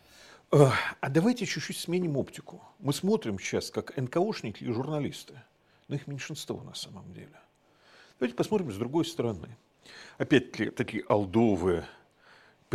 А 0.52 1.10
давайте 1.10 1.46
чуть-чуть 1.46 1.78
сменим 1.78 2.16
оптику. 2.16 2.64
Мы 2.80 2.94
смотрим 2.94 3.38
сейчас, 3.38 3.70
как 3.70 3.98
НКОшники 3.98 4.64
и 4.64 4.72
журналисты, 4.72 5.42
но 5.90 5.96
их 5.96 6.08
меньшинство 6.08 6.62
на 6.64 6.76
самом 6.76 7.12
деле. 7.12 7.38
Давайте 8.20 8.38
посмотрим 8.38 8.72
с 8.72 8.78
другой 8.78 9.04
стороны. 9.04 9.58
Опять-таки, 10.18 10.70
такие 10.70 11.04
алдовые, 11.10 11.84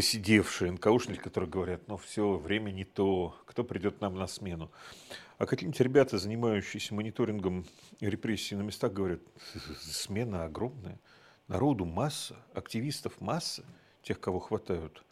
посидевшие 0.00 0.72
НКОшники, 0.72 1.18
которые 1.18 1.50
говорят, 1.50 1.86
ну 1.86 1.98
все, 1.98 2.38
время 2.38 2.70
не 2.70 2.86
то, 2.86 3.36
кто 3.44 3.62
придет 3.64 4.00
нам 4.00 4.14
на 4.14 4.26
смену. 4.26 4.70
А 5.36 5.44
какие-нибудь 5.44 5.78
ребята, 5.82 6.16
занимающиеся 6.16 6.94
мониторингом 6.94 7.66
репрессий 8.00 8.54
на 8.56 8.62
местах, 8.62 8.94
говорят, 8.94 9.20
смена 9.82 10.46
огромная, 10.46 10.98
народу 11.48 11.84
масса, 11.84 12.34
активистов 12.54 13.20
масса, 13.20 13.62
тех, 14.02 14.18
кого 14.18 14.40
хватают, 14.40 15.04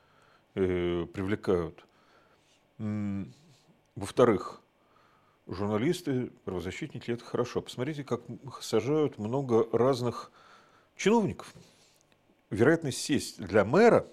э, 0.55 1.07
привлекают. 1.13 1.85
Во-вторых, 3.95 4.63
журналисты, 5.47 6.31
правозащитники, 6.47 7.11
это 7.11 7.27
хорошо. 7.27 7.61
Посмотрите, 7.61 8.05
как 8.05 8.23
сажают 8.63 9.19
много 9.19 9.69
разных 9.71 10.33
чиновников. 10.97 11.53
Вероятность 12.49 13.03
сесть 13.03 13.39
для 13.39 13.67
мэра 13.67 14.07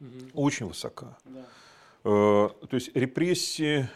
угу. 0.00 0.08
очень 0.34 0.66
высока. 0.66 1.16
Да. 1.24 1.44
Э, 2.04 2.48
то 2.68 2.74
есть 2.74 2.94
репрессии 2.94 3.88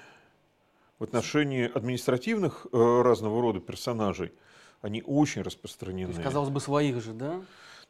в 0.99 1.05
отношении 1.05 1.71
административных 1.71 2.67
э, 2.73 3.03
разного 3.03 3.41
рода 3.43 3.61
персонажей, 3.61 4.33
они 4.81 5.03
очень 5.03 5.43
распространены. 5.43 6.13
То 6.13 6.19
есть, 6.19 6.25
казалось 6.25 6.51
бы, 6.51 6.61
своих 6.61 7.03
же, 7.03 7.13
да? 7.13 7.43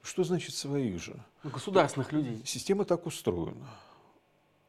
Что 0.02 0.25
значит 0.25 0.54
своих 0.54 1.00
же? 1.00 1.14
Ну, 1.42 1.50
государственных 1.50 2.12
людей. 2.12 2.42
Система 2.45 2.85
так 2.85 3.07
устроена. 3.07 3.69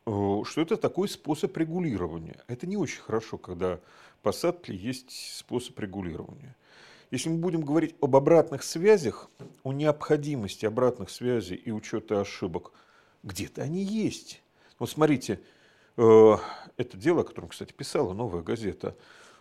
Э, 0.05 0.43
что 0.45 0.61
это 0.61 0.77
такой 0.77 1.07
способ 1.09 1.55
регулирования. 1.57 2.41
Это 2.47 2.67
не 2.67 2.77
очень 2.77 3.01
хорошо, 3.01 3.37
когда 3.37 3.79
посадки 4.21 4.71
есть 4.71 5.37
способ 5.37 5.79
регулирования. 5.79 6.55
Если 7.11 7.29
мы 7.29 7.37
будем 7.37 7.61
говорить 7.61 7.95
об 8.01 8.15
обратных 8.15 8.63
связях, 8.63 9.29
о 9.63 9.71
необходимости 9.71 10.65
обратных 10.65 11.09
связей 11.09 11.55
и 11.55 11.71
учета 11.71 12.19
ошибок, 12.19 12.71
где-то 13.23 13.61
они 13.61 13.83
есть. 13.83 14.41
Вот 14.79 14.89
смотрите, 14.89 15.39
э, 15.97 16.33
это 16.77 16.97
дело, 16.97 17.21
о 17.21 17.23
котором, 17.23 17.49
кстати, 17.49 17.73
писала 17.73 18.13
новая 18.13 18.41
газета, 18.41 18.95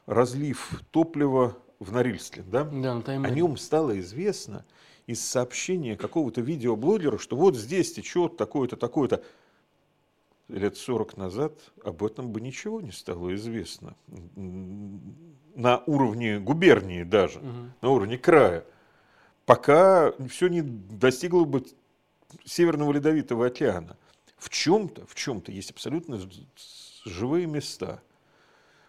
разлив 0.07 0.81
топлива 0.91 1.57
в 1.79 1.93
Норильске, 1.93 2.43
да? 2.43 2.65
Да, 2.65 2.95
на 2.95 3.29
О 3.29 3.31
нем 3.31 3.57
стало 3.57 3.99
известно 4.01 4.65
из 5.07 5.25
сообщения 5.25 5.97
какого-то 5.97 6.41
видеоблогера, 6.41 7.19
что 7.19 7.37
вот 7.37 7.57
здесь 7.57 7.93
течет 7.93 8.37
такое-то, 8.37 8.77
такое-то 8.77 9.23
лет 10.49 10.77
40 10.77 11.17
назад 11.17 11.53
об 11.85 12.05
этом 12.05 12.31
бы 12.31 12.41
ничего 12.41 12.81
не 12.81 12.93
стало 12.93 13.35
известно. 13.35 13.97
На 15.55 15.83
уровне 15.87 16.39
губернии 16.39 17.03
даже, 17.03 17.41
угу. 17.41 17.49
на 17.81 17.91
уровне 17.91 18.19
края. 18.19 18.65
Пока 19.45 20.13
все 20.29 20.49
не 20.49 20.63
достигло 20.63 21.45
бы 21.45 21.65
Северного 22.45 22.93
Ледовитого 22.93 23.47
океана. 23.47 23.97
В 24.39 24.51
чем-то, 24.51 25.07
в 25.07 25.15
чем-то 25.15 25.53
есть 25.53 25.71
абсолютно 25.71 26.21
живые 27.05 27.47
места. 27.47 28.03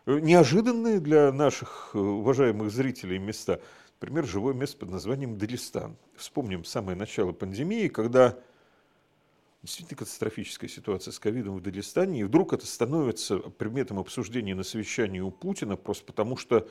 Неожиданные 0.05 0.99
для 0.99 1.31
наших 1.31 1.91
э, 1.93 1.97
уважаемых 1.97 2.71
зрителей 2.71 3.19
места. 3.19 3.61
Например, 4.01 4.25
живое 4.25 4.53
место 4.53 4.77
под 4.79 4.89
названием 4.89 5.37
Дагестан. 5.37 5.95
Вспомним 6.17 6.65
самое 6.65 6.97
начало 6.97 7.31
пандемии, 7.31 7.87
когда 7.87 8.37
действительно 9.61 9.99
катастрофическая 9.99 10.69
ситуация 10.69 11.13
с 11.13 11.19
ковидом 11.19 11.55
в 11.55 11.61
Дагестане, 11.61 12.19
и 12.19 12.23
вдруг 12.23 12.51
это 12.51 12.67
становится 12.67 13.37
предметом 13.37 13.97
обсуждения 13.97 14.55
на 14.55 14.63
совещании 14.63 15.21
у 15.21 15.31
Путина, 15.31 15.77
просто 15.77 16.05
потому 16.05 16.35
что 16.35 16.67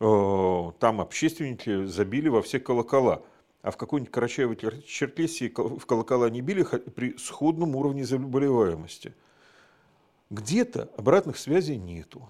э, 0.00 0.72
там 0.80 1.00
общественники 1.02 1.84
забили 1.84 2.28
во 2.28 2.40
все 2.40 2.58
колокола. 2.58 3.22
А 3.64 3.70
в 3.70 3.78
какой-нибудь 3.78 4.12
Карачаево-Черкесии 4.12 5.78
в 5.78 5.86
колокола 5.86 6.28
не 6.28 6.42
били 6.42 6.64
при 6.64 7.16
сходном 7.16 7.74
уровне 7.74 8.04
заболеваемости. 8.04 9.14
Где-то 10.28 10.90
обратных 10.98 11.38
связей 11.38 11.78
нету. 11.78 12.28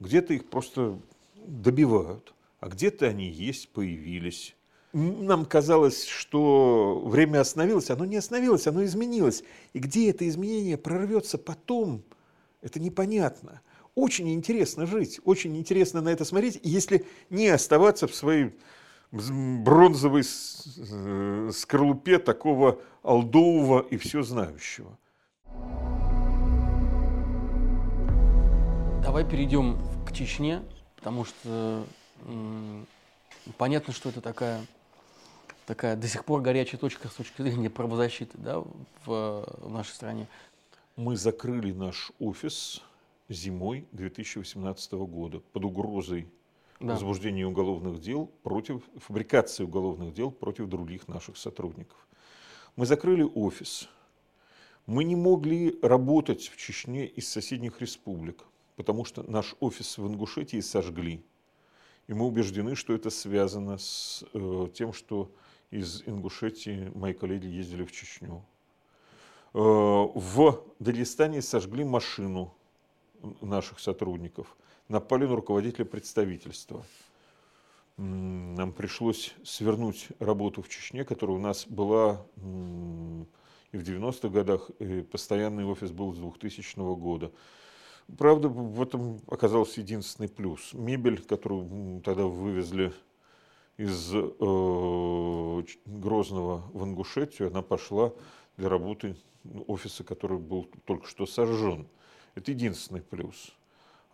Где-то 0.00 0.34
их 0.34 0.50
просто 0.50 0.98
добивают. 1.34 2.34
А 2.60 2.68
где-то 2.68 3.06
они 3.06 3.26
есть, 3.30 3.70
появились 3.70 4.54
нам 4.92 5.44
казалось, 5.44 6.06
что 6.06 7.02
время 7.04 7.40
остановилось, 7.42 7.90
оно 7.90 8.06
не 8.06 8.16
остановилось, 8.16 8.66
оно 8.66 8.82
изменилось. 8.82 9.42
И 9.74 9.78
где 9.78 10.08
это 10.08 10.26
изменение 10.26 10.78
прорвется 10.78 11.36
потом, 11.36 12.02
это 12.62 12.80
непонятно. 12.80 13.60
Очень 13.94 14.32
интересно 14.32 14.86
жить, 14.86 15.20
очень 15.24 15.54
интересно 15.58 16.00
на 16.00 16.08
это 16.08 16.24
смотреть, 16.24 16.60
если 16.62 17.04
не 17.28 17.48
оставаться 17.48 18.06
в 18.06 18.14
своей 18.14 18.52
бронзовой 19.64 20.22
э, 20.22 21.50
скорлупе 21.52 22.18
такого 22.18 22.80
алдового 23.02 23.80
и 23.80 23.96
все 23.96 24.22
знающего. 24.22 24.98
Давай 29.02 29.24
перейдем 29.24 29.78
к 30.04 30.12
Чечне, 30.12 30.62
потому 30.96 31.24
что 31.24 31.84
понятно, 33.56 33.92
что 33.92 34.08
это 34.08 34.20
такая 34.20 34.60
такая 35.66 35.96
до 35.96 36.08
сих 36.08 36.24
пор 36.24 36.40
горячая 36.40 36.80
точка 36.80 37.08
с 37.08 37.14
точки 37.14 37.42
зрения 37.42 37.68
правозащиты 37.68 38.38
да, 38.38 38.60
в, 38.60 39.44
в 39.58 39.70
нашей 39.70 39.90
стране. 39.90 40.28
Мы 40.96 41.16
закрыли 41.16 41.72
наш 41.72 42.12
офис 42.18 42.82
зимой 43.28 43.86
2018 43.92 44.92
года 44.92 45.40
под 45.40 45.64
угрозой 45.64 46.28
да. 46.80 46.94
возбуждения 46.94 47.46
уголовных 47.46 48.00
дел 48.00 48.26
против 48.42 48.82
фабрикации 48.96 49.64
уголовных 49.64 50.12
дел 50.12 50.30
против 50.30 50.68
других 50.68 51.08
наших 51.08 51.36
сотрудников. 51.36 52.06
Мы 52.76 52.86
закрыли 52.86 53.22
офис. 53.22 53.88
Мы 54.86 55.04
не 55.04 55.16
могли 55.16 55.78
работать 55.82 56.48
в 56.48 56.56
Чечне 56.56 57.06
из 57.06 57.28
соседних 57.28 57.80
республик, 57.80 58.44
потому 58.76 59.04
что 59.04 59.22
наш 59.22 59.56
офис 59.60 59.98
в 59.98 60.06
Ингушетии 60.06 60.60
сожгли. 60.60 61.24
И 62.06 62.14
мы 62.14 62.26
убеждены, 62.26 62.76
что 62.76 62.92
это 62.94 63.10
связано 63.10 63.78
с 63.78 64.24
э, 64.32 64.68
тем, 64.74 64.92
что 64.92 65.32
из 65.70 66.02
Ингушетии 66.06 66.92
мои 66.94 67.14
коллеги 67.14 67.46
ездили 67.46 67.84
в 67.84 67.90
Чечню. 67.90 68.44
Э, 69.54 69.58
в 69.58 70.62
Дагестане 70.78 71.42
сожгли 71.42 71.82
машину 71.82 72.54
наших 73.40 73.80
сотрудников, 73.80 74.56
напали 74.88 75.26
на 75.26 75.36
руководителя 75.36 75.84
представительства. 75.84 76.84
Нам 77.96 78.72
пришлось 78.72 79.34
свернуть 79.42 80.08
работу 80.18 80.62
в 80.62 80.68
Чечне, 80.68 81.04
которая 81.04 81.36
у 81.36 81.40
нас 81.40 81.66
была 81.66 82.26
и 83.72 83.76
в 83.76 83.82
90-х 83.82 84.28
годах, 84.28 84.70
и 84.78 85.02
постоянный 85.02 85.64
офис 85.64 85.90
был 85.90 86.12
с 86.12 86.18
2000 86.18 86.78
года. 86.96 87.32
Правда, 88.18 88.48
в 88.48 88.80
этом 88.80 89.20
оказался 89.26 89.80
единственный 89.80 90.28
плюс. 90.28 90.72
Мебель, 90.72 91.22
которую 91.22 92.00
тогда 92.02 92.24
вывезли 92.24 92.92
из 93.76 94.10
э, 94.12 95.62
Грозного 95.86 96.62
в 96.72 96.84
Ингушетию, 96.84 97.48
она 97.48 97.62
пошла 97.62 98.12
для 98.56 98.68
работы 98.68 99.16
офиса, 99.66 100.04
который 100.04 100.38
был 100.38 100.68
только 100.84 101.06
что 101.08 101.26
сожжен. 101.26 101.88
Это 102.34 102.52
единственный 102.52 103.02
плюс. 103.02 103.52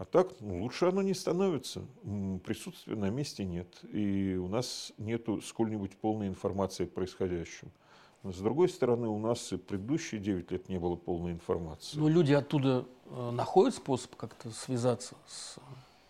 А 0.03 0.05
так 0.05 0.33
ну, 0.41 0.61
лучше 0.61 0.87
оно 0.87 1.01
не 1.01 1.15
становится. 1.15 1.85
Присутствия 2.45 2.97
на 2.97 3.09
месте 3.09 3.45
нет. 3.45 3.69
И 3.93 4.35
у 4.35 4.49
нас 4.49 4.93
нет 4.99 5.29
сколь-нибудь 5.45 5.97
полной 5.97 6.27
информации 6.27 6.85
о 6.85 6.87
происходящем. 6.89 7.71
Но 8.25 8.33
с 8.33 8.39
другой 8.39 8.69
стороны, 8.69 9.07
у 9.07 9.21
нас 9.21 9.53
и 9.53 9.57
предыдущие 9.57 10.21
9 10.21 10.51
лет 10.51 10.69
не 10.69 10.81
было 10.81 10.97
полной 10.97 11.31
информации. 11.31 11.97
Но 11.97 12.09
люди 12.09 12.33
оттуда 12.33 12.85
э, 13.11 13.31
находят 13.31 13.77
способ 13.77 14.17
как-то 14.17 14.51
связаться 14.51 15.15
с 15.29 15.59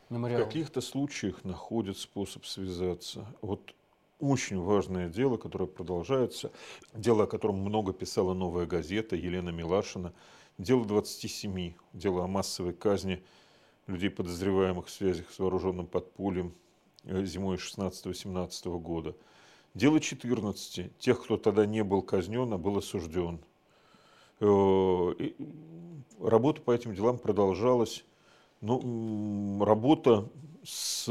мемориалом? 0.08 0.44
В 0.44 0.46
каких-то 0.46 0.80
случаях 0.80 1.44
находят 1.44 1.98
способ 1.98 2.46
связаться. 2.46 3.26
Вот 3.42 3.74
очень 4.18 4.58
важное 4.58 5.10
дело, 5.10 5.36
которое 5.36 5.66
продолжается, 5.66 6.50
дело, 6.94 7.24
о 7.24 7.26
котором 7.26 7.56
много 7.56 7.92
писала 7.92 8.32
«Новая 8.32 8.64
газета», 8.64 9.16
Елена 9.16 9.50
Милашина 9.50 10.14
дело 10.58 10.84
27, 10.84 11.74
дело 11.92 12.24
о 12.24 12.26
массовой 12.26 12.72
казни 12.72 13.22
людей, 13.86 14.10
подозреваемых 14.10 14.86
в 14.86 14.90
связях 14.90 15.30
с 15.30 15.38
вооруженным 15.38 15.86
подпольем 15.86 16.54
э, 17.04 17.24
зимой 17.24 17.56
16-17 17.56 18.78
года. 18.78 19.14
Дело 19.74 20.00
14, 20.00 20.98
тех, 20.98 21.22
кто 21.22 21.36
тогда 21.36 21.66
не 21.66 21.82
был 21.82 22.02
казнен, 22.02 22.52
а 22.52 22.58
был 22.58 22.78
осужден. 22.78 23.40
Э, 24.40 25.12
работа 26.20 26.60
по 26.60 26.72
этим 26.72 26.94
делам 26.94 27.18
продолжалась. 27.18 28.04
Ну, 28.60 29.64
работа 29.64 30.28
с 30.62 31.08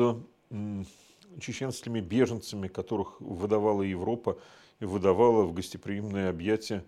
чеченскими 1.39 1.99
беженцами, 1.99 2.67
которых 2.67 3.19
выдавала 3.19 3.81
Европа 3.81 4.38
и 4.79 4.86
выдавала 4.86 5.43
в 5.43 5.53
гостеприимные 5.53 6.29
объятия 6.29 6.84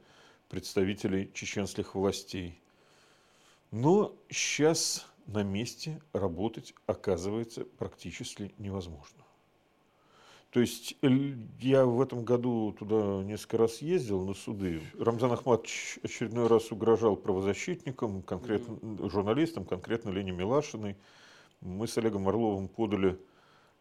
представителей 0.50 1.32
чеченских 1.34 1.96
властей. 1.96 2.60
Но 3.72 4.16
сейчас 4.30 5.08
на 5.28 5.44
месте 5.44 6.02
работать 6.14 6.74
оказывается 6.86 7.66
практически 7.66 8.54
невозможно. 8.58 9.24
То 10.54 10.60
есть 10.60 10.96
я 11.62 11.84
в 11.84 12.00
этом 12.00 12.24
году 12.24 12.76
туда 12.78 13.24
несколько 13.24 13.58
раз 13.58 13.82
ездил 13.82 14.24
на 14.24 14.36
суды. 14.36 14.84
Рамзан 15.00 15.32
Ахматович 15.32 15.98
очередной 16.04 16.46
раз 16.46 16.72
угрожал 16.72 17.16
правозащитникам, 17.16 18.22
конкретно 18.22 19.10
журналистам, 19.10 19.66
конкретно 19.66 20.12
Лене 20.12 20.32
Милашиной. 20.32 20.96
Мы 21.60 21.88
с 21.88 21.98
Олегом 21.98 22.30
Орловым 22.30 22.68
подали 22.68 23.18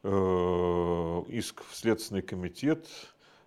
э, 0.02 1.22
иск 1.28 1.62
в 1.62 1.76
Следственный 1.76 2.22
комитет. 2.22 2.88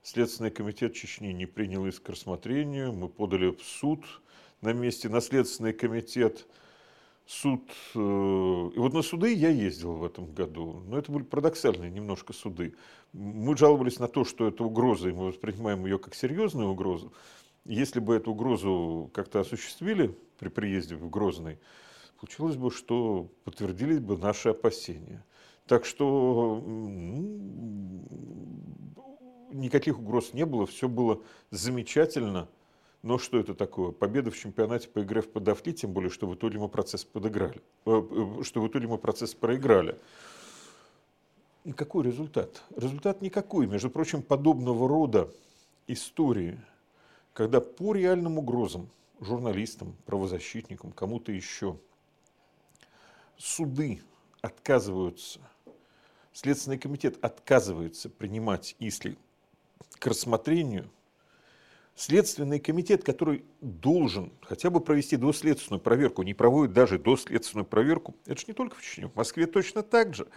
Следственный 0.03 0.51
комитет 0.51 0.93
Чечни 0.93 1.29
не 1.29 1.47
принял 1.47 1.87
иск 1.87 2.03
к 2.03 2.09
рассмотрению. 2.09 2.93
Мы 2.93 3.09
подали 3.09 3.55
в 3.55 3.63
суд 3.63 4.05
на 4.61 4.71
месте. 4.71 5.09
На 5.09 5.19
Следственный 5.19 5.73
комитет 5.73 6.45
суд... 7.25 7.63
Э, 7.95 7.99
и 7.99 8.79
вот 8.79 8.93
на 8.93 9.01
суды 9.01 9.33
я 9.33 9.49
ездил 9.49 9.93
в 9.93 10.03
этом 10.03 10.33
году. 10.33 10.83
Но 10.87 10.97
это 10.97 11.11
были 11.11 11.23
парадоксальные 11.23 11.89
немножко 11.91 12.33
суды. 12.33 12.75
Мы 13.13 13.57
жаловались 13.57 13.99
на 13.99 14.07
то, 14.07 14.25
что 14.25 14.47
это 14.47 14.63
угроза, 14.63 15.09
и 15.09 15.13
мы 15.13 15.27
воспринимаем 15.27 15.85
ее 15.85 15.97
как 15.99 16.15
серьезную 16.15 16.69
угрозу. 16.69 17.13
Если 17.65 17.99
бы 17.99 18.15
эту 18.15 18.31
угрозу 18.31 19.09
как-то 19.13 19.39
осуществили 19.39 20.15
при 20.37 20.49
приезде 20.49 20.95
в 20.95 21.09
Грозный, 21.09 21.57
получилось 22.19 22.57
бы, 22.57 22.69
что 22.69 23.29
подтвердились 23.43 23.99
бы 23.99 24.17
наши 24.17 24.49
опасения. 24.49 25.25
Так 25.65 25.85
что 25.85 26.61
ну, 26.63 28.03
никаких 29.51 29.97
угроз 29.97 30.33
не 30.33 30.45
было, 30.45 30.67
все 30.67 30.87
было 30.87 31.21
замечательно. 31.49 32.47
Но 33.05 33.19
что 33.19 33.37
это 33.37 33.53
такое? 33.53 33.91
Победа 33.91 34.31
в 34.31 34.35
чемпионате 34.35 34.89
по 34.89 35.03
игре 35.03 35.21
в 35.21 35.29
подавки, 35.29 35.71
тем 35.71 35.93
более, 35.93 36.09
что 36.09 36.25
в 36.25 36.33
итоге 36.33 36.57
мы 36.57 36.67
процесс 36.69 37.05
подыграли, 37.05 37.61
э, 37.85 38.01
э, 38.01 38.43
что 38.43 38.61
в 38.61 38.67
итоге 38.67 38.87
мы 38.87 38.97
процесс 38.97 39.35
проиграли. 39.35 39.99
И 41.65 41.71
какой 41.71 42.03
результат? 42.03 42.63
Результат 42.75 43.21
никакой. 43.21 43.67
Между 43.67 43.91
прочим, 43.91 44.23
подобного 44.23 44.89
рода 44.89 45.31
истории, 45.85 46.59
когда 47.33 47.61
по 47.61 47.93
реальным 47.93 48.39
угрозам 48.39 48.89
журналистам, 49.19 49.95
правозащитникам, 50.07 50.91
кому-то 50.91 51.31
еще 51.31 51.77
суды 53.37 54.01
отказываются, 54.41 55.41
Следственный 56.33 56.79
комитет 56.79 57.23
отказывается 57.23 58.09
принимать 58.09 58.75
исли 58.79 59.15
к 59.99 60.07
рассмотрению– 60.07 60.89
Следственный 61.95 62.59
комитет, 62.59 63.05
который 63.05 63.45
должен 63.61 64.33
хотя 64.41 64.69
бы 64.69 64.81
провести 64.81 65.15
доследственную 65.15 65.79
проверку, 65.79 66.23
не 66.23 66.33
проводит 66.33 66.73
даже 66.73 66.99
доследственную 66.99 67.65
проверку, 67.65 68.15
это 68.25 68.37
же 68.41 68.47
не 68.47 68.53
только 68.53 68.75
в 68.75 68.81
Чечне, 68.81 69.07
в 69.07 69.15
Москве 69.15 69.47
точно 69.47 69.81
так 69.81 70.13
же. 70.13 70.27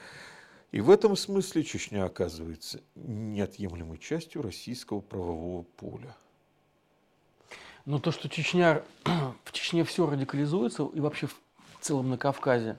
И 0.70 0.80
в 0.80 0.88
этом 0.88 1.16
смысле 1.16 1.64
Чечня 1.64 2.04
оказывается 2.04 2.80
неотъемлемой 2.94 3.98
частью 3.98 4.42
российского 4.42 5.00
правового 5.00 5.62
поля. 5.62 6.14
Но 7.86 7.98
то, 7.98 8.12
что 8.12 8.28
Чечня, 8.28 8.84
в 9.44 9.50
Чечне 9.50 9.82
все 9.82 10.08
радикализуется, 10.08 10.88
и 10.94 11.00
вообще 11.00 11.26
в 11.26 11.34
целом 11.80 12.10
на 12.10 12.18
Кавказе, 12.18 12.76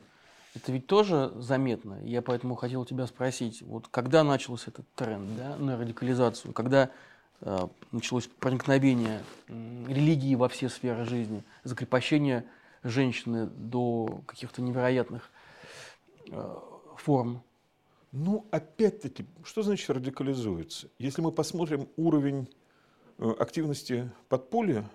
это 0.56 0.72
ведь 0.72 0.88
тоже 0.88 1.34
заметно. 1.36 2.00
Я 2.04 2.22
поэтому 2.22 2.56
хотел 2.56 2.86
тебя 2.86 3.08
спросить, 3.08 3.62
вот 3.62 3.89
когда 3.89 4.24
начался 4.24 4.72
этот 4.72 4.86
тренд 4.96 5.36
да, 5.36 5.58
на 5.58 5.78
радикализацию, 5.78 6.54
когда 6.54 6.92
началось 7.91 8.28
проникновение 8.28 9.23
религии 9.47 10.36
во 10.36 10.49
все 10.49 10.69
сферы 10.69 11.06
жизни, 11.06 11.43
закрепощение 11.63 12.45
женщины 12.84 13.45
до 13.47 14.21
каких-то 14.25 14.62
невероятных 14.62 15.30
э, 16.32 16.56
форм. 16.97 17.43
Ну, 18.12 18.47
опять-таки, 18.52 19.25
что 19.43 19.62
значит 19.62 19.89
радикализуется? 19.89 20.89
Если 20.97 21.21
мы 21.21 21.32
посмотрим 21.32 21.88
уровень 21.97 22.47
э, 23.17 23.30
активности 23.39 24.12
подполья, 24.30 24.89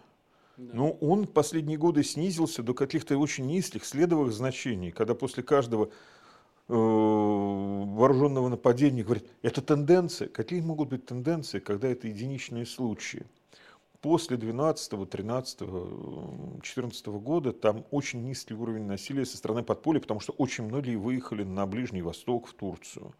да. 0.57 0.70
ну, 0.74 0.98
он 1.00 1.26
последние 1.26 1.78
годы 1.78 2.02
снизился 2.02 2.62
до 2.62 2.74
каких-то 2.74 3.16
очень 3.18 3.46
низких 3.46 3.85
следовых 3.85 4.33
значений, 4.33 4.90
когда 4.90 5.14
после 5.14 5.42
каждого 5.42 5.87
Э, 5.87 5.90
вооруженного 6.68 8.48
нападения, 8.48 9.03
говорит, 9.03 9.27
это 9.42 9.61
тенденция. 9.61 10.29
Какие 10.29 10.61
могут 10.61 10.88
быть 10.88 11.07
тенденции, 11.07 11.59
когда 11.59 11.88
это 11.88 12.09
единичные 12.09 12.66
случаи? 12.66 13.27
После 14.00 14.37
12, 14.37 15.09
13, 15.09 15.59
14 16.62 17.07
года 17.07 17.53
там 17.53 17.85
очень 17.90 18.22
низкий 18.22 18.55
уровень 18.55 18.85
насилия 18.85 19.24
со 19.24 19.38
стороны 19.38 19.62
подполья, 19.62 20.00
потому 20.00 20.20
что 20.20 20.33
очень 20.33 20.64
многие 20.64 20.96
выехали 20.96 21.42
на 21.42 21.66
Ближний 21.66 22.03
Восток, 22.03 22.48
в 22.48 22.55
Турцию. 22.55 23.14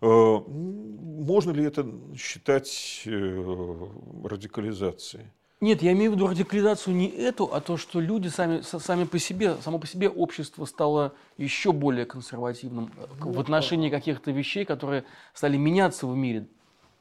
Э, 0.00 0.38
можно 0.46 1.50
ли 1.50 1.64
это 1.64 1.86
считать 2.16 3.02
э, 3.04 3.86
радикализацией? 4.24 5.26
Нет, 5.60 5.82
я 5.82 5.92
имею 5.92 6.12
в 6.12 6.14
виду 6.14 6.28
радикализацию 6.28 6.94
не 6.94 7.08
эту, 7.08 7.52
а 7.52 7.60
то, 7.60 7.76
что 7.76 7.98
люди 7.98 8.28
сами, 8.28 8.60
сами 8.60 9.04
по 9.04 9.18
себе, 9.18 9.56
само 9.56 9.80
по 9.80 9.88
себе 9.88 10.08
общество 10.08 10.64
стало 10.66 11.14
еще 11.36 11.72
более 11.72 12.06
консервативным 12.06 12.92
ну, 13.18 13.32
в 13.32 13.40
отношении 13.40 13.90
каких-то 13.90 14.30
вещей, 14.30 14.64
которые 14.64 15.04
стали 15.34 15.56
меняться 15.56 16.06
в 16.06 16.14
мире. 16.14 16.46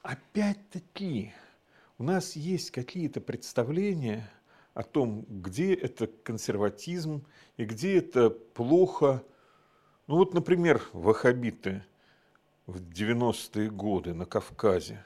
Опять-таки, 0.01 1.33
у 1.99 2.03
нас 2.03 2.35
есть 2.35 2.71
какие-то 2.71 3.21
представления 3.21 4.27
о 4.73 4.81
том, 4.81 5.25
где 5.29 5.75
это 5.75 6.07
консерватизм 6.07 7.23
и 7.57 7.65
где 7.65 7.99
это 7.99 8.31
плохо. 8.31 9.23
Ну 10.07 10.15
вот, 10.15 10.33
например, 10.33 10.81
ваххабиты 10.93 11.83
в 12.65 12.77
90-е 12.81 13.69
годы 13.69 14.15
на 14.15 14.25
Кавказе. 14.25 15.05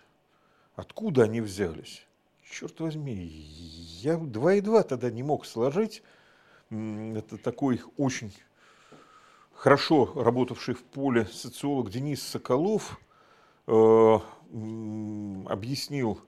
Откуда 0.76 1.24
они 1.24 1.42
взялись? 1.42 2.06
Черт 2.52 2.80
возьми, 2.80 3.16
я 4.02 4.18
два 4.18 4.56
и 4.56 4.62
два 4.62 4.84
тогда 4.84 5.10
не 5.10 5.24
мог 5.24 5.46
сложить. 5.46 6.04
Это 6.70 7.38
такой 7.38 7.82
очень 7.98 8.34
хорошо 9.54 10.12
работавший 10.16 10.76
в 10.76 10.84
поле 10.84 11.26
социолог 11.26 11.90
Денис 11.90 12.22
Соколов 12.22 13.00
э, 13.68 14.20
объяснил, 15.48 16.22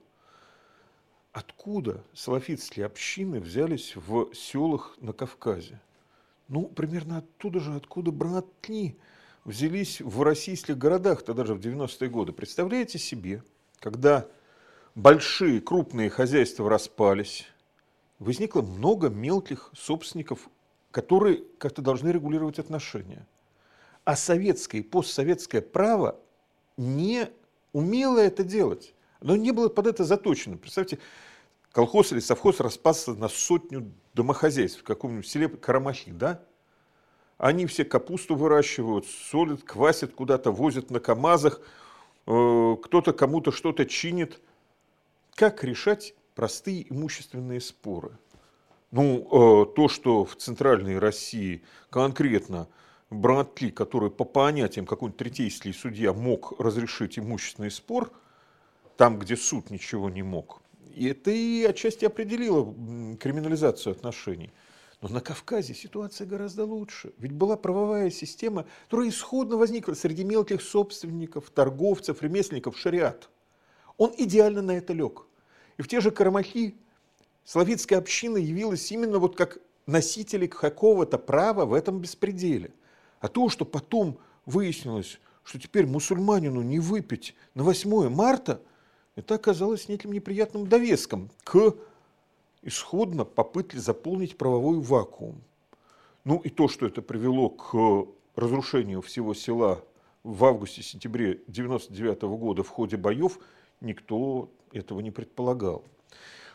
откуда 1.32 2.04
салафитские 2.14 2.86
общины 2.86 3.40
взялись 3.40 3.96
в 3.96 4.34
селах 4.34 4.96
на 5.00 5.12
Кавказе. 5.12 5.80
Ну, 6.48 6.66
примерно 6.66 7.18
оттуда 7.18 7.60
же, 7.60 7.74
откуда 7.74 8.12
братни 8.12 8.96
взялись 9.44 10.00
в 10.00 10.22
российских 10.22 10.78
городах, 10.78 11.22
тогда 11.22 11.44
же 11.44 11.54
в 11.54 11.58
90-е 11.58 12.08
годы. 12.08 12.32
Представляете 12.32 12.98
себе, 12.98 13.42
когда 13.80 14.28
большие, 14.94 15.60
крупные 15.60 16.10
хозяйства 16.10 16.68
распались, 16.68 17.46
возникло 18.18 18.62
много 18.62 19.08
мелких 19.08 19.70
собственников, 19.74 20.48
которые 20.90 21.42
как-то 21.58 21.82
должны 21.82 22.10
регулировать 22.10 22.58
отношения. 22.58 23.26
А 24.04 24.16
советское 24.16 24.78
и 24.78 24.82
постсоветское 24.82 25.62
право 25.62 26.20
не 26.76 27.28
умело 27.72 28.18
это 28.18 28.44
делать. 28.44 28.94
Оно 29.20 29.36
не 29.36 29.50
было 29.50 29.68
под 29.68 29.86
это 29.86 30.04
заточено. 30.04 30.56
Представьте, 30.56 30.98
колхоз 31.72 32.12
или 32.12 32.20
совхоз 32.20 32.60
распался 32.60 33.14
на 33.14 33.28
сотню 33.28 33.90
домохозяйств 34.12 34.80
в 34.80 34.84
каком-нибудь 34.84 35.26
селе 35.26 35.48
Карамахи, 35.48 36.12
да? 36.12 36.42
Они 37.38 37.66
все 37.66 37.84
капусту 37.84 38.36
выращивают, 38.36 39.06
солят, 39.06 39.64
квасят 39.64 40.12
куда-то, 40.12 40.52
возят 40.52 40.90
на 40.90 41.00
КАМАЗах, 41.00 41.60
э, 42.26 42.76
кто-то 42.82 43.12
кому-то 43.12 43.50
что-то 43.50 43.86
чинит– 43.86 44.40
как 45.34 45.64
решать 45.64 46.14
простые 46.34 46.90
имущественные 46.90 47.60
споры? 47.60 48.18
Ну, 48.90 49.64
э, 49.64 49.74
то, 49.74 49.88
что 49.88 50.24
в 50.24 50.36
центральной 50.36 50.98
России 50.98 51.62
конкретно 51.90 52.68
Братли, 53.10 53.70
который 53.70 54.10
по 54.10 54.24
понятиям 54.24 54.86
какой-нибудь 54.86 55.18
третейский 55.18 55.72
судья 55.72 56.12
мог 56.12 56.58
разрешить 56.60 57.18
имущественный 57.18 57.70
спор, 57.70 58.12
там, 58.96 59.18
где 59.18 59.36
суд 59.36 59.70
ничего 59.70 60.08
не 60.10 60.22
мог, 60.22 60.62
и 60.94 61.08
это 61.08 61.30
и 61.30 61.64
отчасти 61.64 62.04
определило 62.04 62.64
криминализацию 63.16 63.92
отношений. 63.92 64.52
Но 65.00 65.08
на 65.08 65.20
Кавказе 65.20 65.74
ситуация 65.74 66.26
гораздо 66.26 66.64
лучше. 66.64 67.12
Ведь 67.18 67.32
была 67.32 67.56
правовая 67.56 68.10
система, 68.10 68.66
которая 68.84 69.08
исходно 69.08 69.56
возникла 69.56 69.94
среди 69.94 70.24
мелких 70.24 70.62
собственников, 70.62 71.50
торговцев, 71.50 72.22
ремесленников, 72.22 72.78
шариат. 72.78 73.28
Он 73.98 74.12
идеально 74.16 74.62
на 74.62 74.72
это 74.72 74.92
лег. 74.92 75.26
И 75.76 75.82
в 75.82 75.88
те 75.88 76.00
же 76.00 76.10
Карамахи 76.10 76.76
славянская 77.44 77.98
община 77.98 78.36
явилась 78.36 78.90
именно 78.90 79.18
вот 79.18 79.36
как 79.36 79.58
носители 79.86 80.46
какого-то 80.46 81.18
права 81.18 81.64
в 81.64 81.74
этом 81.74 82.00
беспределе. 82.00 82.72
А 83.20 83.28
то, 83.28 83.48
что 83.48 83.64
потом 83.64 84.18
выяснилось, 84.46 85.18
что 85.42 85.58
теперь 85.58 85.86
мусульманину 85.86 86.62
не 86.62 86.78
выпить 86.78 87.34
на 87.54 87.62
8 87.62 88.08
марта, 88.08 88.60
это 89.16 89.34
оказалось 89.34 89.88
неким 89.88 90.12
неприятным 90.12 90.66
довеском 90.66 91.30
к 91.44 91.74
исходно 92.62 93.24
попытке 93.24 93.78
заполнить 93.78 94.36
правовой 94.36 94.80
вакуум. 94.80 95.40
Ну 96.24 96.38
и 96.38 96.48
то, 96.48 96.68
что 96.68 96.86
это 96.86 97.02
привело 97.02 97.50
к 97.50 98.08
разрушению 98.34 99.02
всего 99.02 99.34
села 99.34 99.84
в 100.22 100.44
августе-сентябре 100.44 101.32
1999 101.32 102.22
года 102.22 102.62
в 102.62 102.68
ходе 102.68 102.96
боев, 102.96 103.38
никто 103.80 104.50
этого 104.72 105.00
не 105.00 105.10
предполагал. 105.10 105.84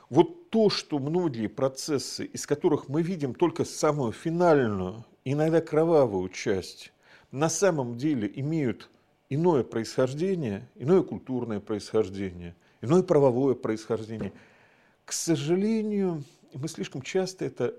Вот 0.09 0.49
то, 0.49 0.69
что 0.69 0.99
многие 0.99 1.47
процессы, 1.47 2.25
из 2.25 2.47
которых 2.47 2.89
мы 2.89 3.01
видим 3.01 3.33
только 3.35 3.65
самую 3.65 4.11
финальную, 4.11 5.05
иногда 5.23 5.61
кровавую 5.61 6.29
часть, 6.29 6.91
на 7.31 7.49
самом 7.49 7.97
деле 7.97 8.31
имеют 8.35 8.89
иное 9.29 9.63
происхождение, 9.63 10.67
иное 10.75 11.03
культурное 11.03 11.59
происхождение, 11.59 12.55
иное 12.81 13.03
правовое 13.03 13.55
происхождение– 13.55 14.33
к 15.09 15.11
сожалению, 15.11 16.23
мы 16.53 16.67
слишком 16.67 17.01
часто 17.01 17.45
это 17.45 17.73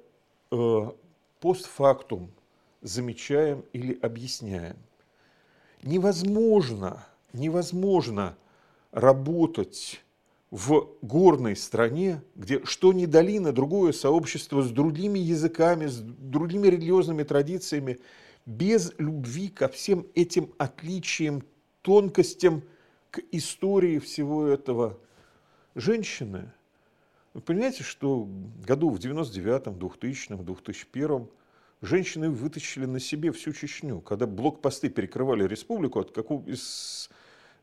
э, 0.50 0.90
постфактум 1.38 2.32
замечаем 2.82 3.64
или 3.72 3.96
объясняем. 4.02 4.76
Невозможно, 5.84 7.06
невозможно 7.32 8.36
работать 8.92 10.00
в 10.50 10.88
горной 11.02 11.56
стране, 11.56 12.22
где 12.34 12.64
что 12.64 12.92
ни 12.92 13.06
долина, 13.06 13.52
другое 13.52 13.92
сообщество 13.92 14.62
с 14.62 14.70
другими 14.70 15.18
языками, 15.18 15.86
с 15.86 16.00
другими 16.00 16.68
религиозными 16.68 17.22
традициями, 17.22 17.98
без 18.46 18.92
любви 18.98 19.48
ко 19.48 19.68
всем 19.68 20.06
этим 20.14 20.50
отличиям, 20.58 21.42
тонкостям, 21.82 22.62
к 23.10 23.20
истории 23.32 23.98
всего 23.98 24.46
этого. 24.46 24.98
Женщины– 25.74 26.52
вы 27.32 27.40
понимаете, 27.42 27.84
что 27.84 28.28
году 28.66 28.90
в 28.90 28.98
99-м, 28.98 29.74
2000-м, 29.74 30.40
2001-м 30.40 31.30
женщины 31.80 32.28
вытащили 32.28 32.86
на 32.86 32.98
себе 32.98 33.30
всю 33.30 33.52
Чечню. 33.52 34.00
Когда 34.00 34.26
блокпосты 34.26 34.88
перекрывали 34.88 35.46
республику 35.46 36.00
от 36.00 36.10
какого, 36.10 36.44
из 36.48 37.08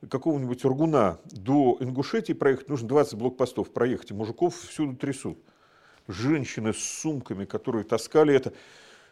какого-нибудь 0.09 0.63
Ургуна 0.65 1.19
до 1.25 1.77
Ингушетии 1.79 2.33
проехать, 2.33 2.69
нужно 2.69 2.87
20 2.87 3.15
блокпостов 3.15 3.71
проехать, 3.71 4.11
и 4.11 4.13
мужиков 4.13 4.55
всюду 4.55 4.95
трясут. 4.95 5.37
Женщины 6.07 6.73
с 6.73 6.79
сумками, 6.79 7.45
которые 7.45 7.83
таскали 7.83 8.33
это, 8.33 8.53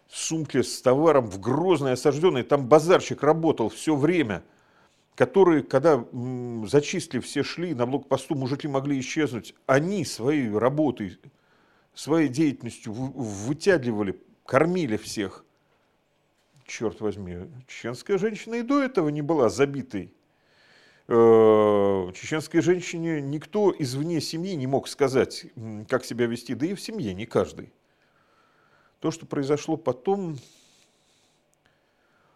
сумки 0.09 0.61
с 0.61 0.81
товаром 0.81 1.29
в 1.29 1.39
Грозной 1.39 1.93
осажденной, 1.93 2.43
там 2.43 2.67
базарчик 2.67 3.23
работал 3.23 3.69
все 3.69 3.95
время– 3.95 4.43
которые, 5.15 5.63
когда 5.63 6.05
зачистили, 6.65 7.21
все 7.21 7.41
шли, 7.41 7.73
на 7.73 7.85
блокпосту 7.85 8.35
мужики 8.35 8.67
могли 8.67 8.99
исчезнуть, 8.99 9.55
они 9.65 10.03
своей 10.05 10.49
работой, 10.55 11.17
своей 11.93 12.27
деятельностью 12.27 12.91
вытягивали, 12.93 14.21
кормили 14.45 14.97
всех. 14.97 15.45
Черт 16.65 16.99
возьми, 16.99 17.37
чеченская 17.67 18.17
женщина 18.17 18.55
и 18.55 18.61
до 18.61 18.83
этого 18.83 19.09
не 19.09 19.21
была 19.21 19.49
забитой. 19.49 20.11
Э, 21.07 22.11
чеченской 22.13 22.61
женщине 22.61 23.21
никто 23.21 23.73
извне 23.77 24.21
семьи 24.21 24.55
не 24.55 24.67
мог 24.67 24.87
сказать, 24.87 25.45
как 25.87 26.05
себя 26.05 26.25
вести, 26.25 26.55
да 26.55 26.65
и 26.65 26.73
в 26.73 26.81
семье 26.81 27.13
не 27.13 27.25
каждый. 27.25 27.71
То, 28.99 29.11
что 29.11 29.25
произошло 29.25 29.77
потом, 29.77 30.37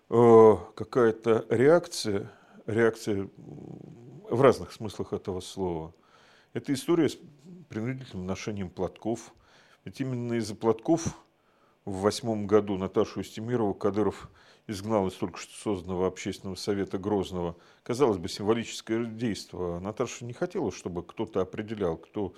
э, 0.10 0.56
какая-то 0.76 1.46
реакция– 1.50 2.32
реакция 2.70 3.30
в 4.30 4.42
разных 4.42 4.72
смыслах 4.72 5.14
этого 5.14 5.40
слова. 5.42 5.94
Это 6.54 6.74
история 6.74 7.10
с 7.10 7.18
принудительным 7.68 8.26
ношением 8.26 8.70
платков. 8.70 9.34
Ведь 9.86 10.00
именно 10.02 10.34
из-за 10.34 10.56
платков 10.56 11.16
в 11.86 12.02
восьмом 12.02 12.48
году 12.48 12.78
Наташу 12.78 13.22
Устемирову 13.22 13.74
Кадыров 13.74 14.30
изгнал 14.70 15.08
из 15.08 15.14
только 15.14 15.40
что 15.40 15.54
созданного 15.54 16.08
общественного 16.08 16.56
совета 16.56 16.98
Грозного. 16.98 17.58
Казалось 17.84 18.18
бы, 18.18 18.30
символическое 18.30 19.06
действие. 19.06 19.80
Наташа 19.80 20.26
не 20.26 20.34
хотела, 20.34 20.72
чтобы 20.72 21.04
кто-то 21.04 21.42
определял, 21.42 21.98
кто... 21.98 22.34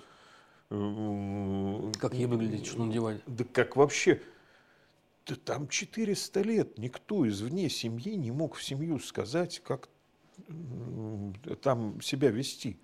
Э, 0.70 1.92
как 1.98 2.14
ей 2.14 2.26
выглядеть, 2.26 2.66
что 2.66 2.84
надевать. 2.84 3.22
Да 3.26 3.44
как 3.44 3.76
вообще... 3.76 4.20
Да 5.26 5.36
там 5.36 5.68
400 5.68 6.40
лет 6.40 6.78
никто 6.78 7.28
извне 7.28 7.68
семьи 7.68 8.16
не 8.16 8.32
мог 8.32 8.56
в 8.56 8.64
семью 8.64 8.98
сказать, 8.98 9.60
как 9.60 9.88
там 11.62 12.00
себя 12.00 12.30
вести. 12.30 12.80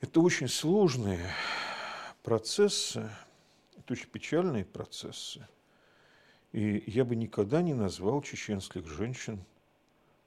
Это 0.00 0.20
очень 0.20 0.48
сложные 0.48 1.24
процессы, 2.24 3.08
это 3.76 3.92
очень 3.92 4.08
печальные 4.08 4.64
процессы. 4.64 5.46
И 6.52 6.84
я 6.86 7.04
бы 7.04 7.14
никогда 7.14 7.62
не 7.62 7.74
назвал 7.74 8.22
чеченских 8.22 8.86
женщин 8.86 9.44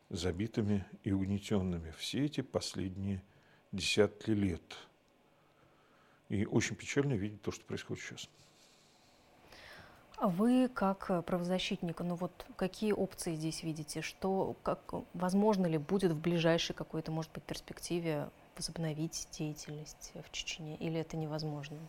забитыми 0.09 0.85
и 1.03 1.11
угнетенными 1.11 1.91
все 1.97 2.25
эти 2.25 2.41
последние 2.41 3.23
десятки 3.71 4.31
лет. 4.31 4.77
И 6.29 6.45
очень 6.45 6.75
печально 6.75 7.13
видеть 7.13 7.41
то, 7.41 7.51
что 7.51 7.65
происходит 7.65 8.03
сейчас. 8.03 8.29
А 10.17 10.27
вы 10.27 10.69
как 10.69 11.25
правозащитник, 11.25 11.99
ну 12.01 12.13
вот 12.13 12.45
какие 12.55 12.91
опции 12.91 13.33
здесь 13.33 13.63
видите? 13.63 14.01
Что, 14.01 14.55
как, 14.61 14.93
возможно 15.15 15.65
ли 15.65 15.79
будет 15.79 16.11
в 16.11 16.21
ближайшей 16.21 16.75
какой-то, 16.75 17.11
может 17.11 17.31
быть, 17.31 17.43
перспективе 17.43 18.29
возобновить 18.55 19.27
деятельность 19.31 20.11
в 20.13 20.31
Чечне, 20.31 20.75
или 20.75 20.99
это 20.99 21.17
невозможно? 21.17 21.79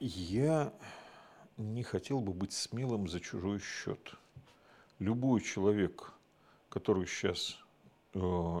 Я 0.00 0.72
не 1.56 1.82
хотел 1.82 2.20
бы 2.20 2.32
быть 2.32 2.52
смелым 2.52 3.08
за 3.08 3.20
чужой 3.20 3.60
счет. 3.60 4.14
Любой 4.98 5.40
человек, 5.40 6.12
который 6.68 7.06
сейчас 7.06 7.58
э, 8.14 8.18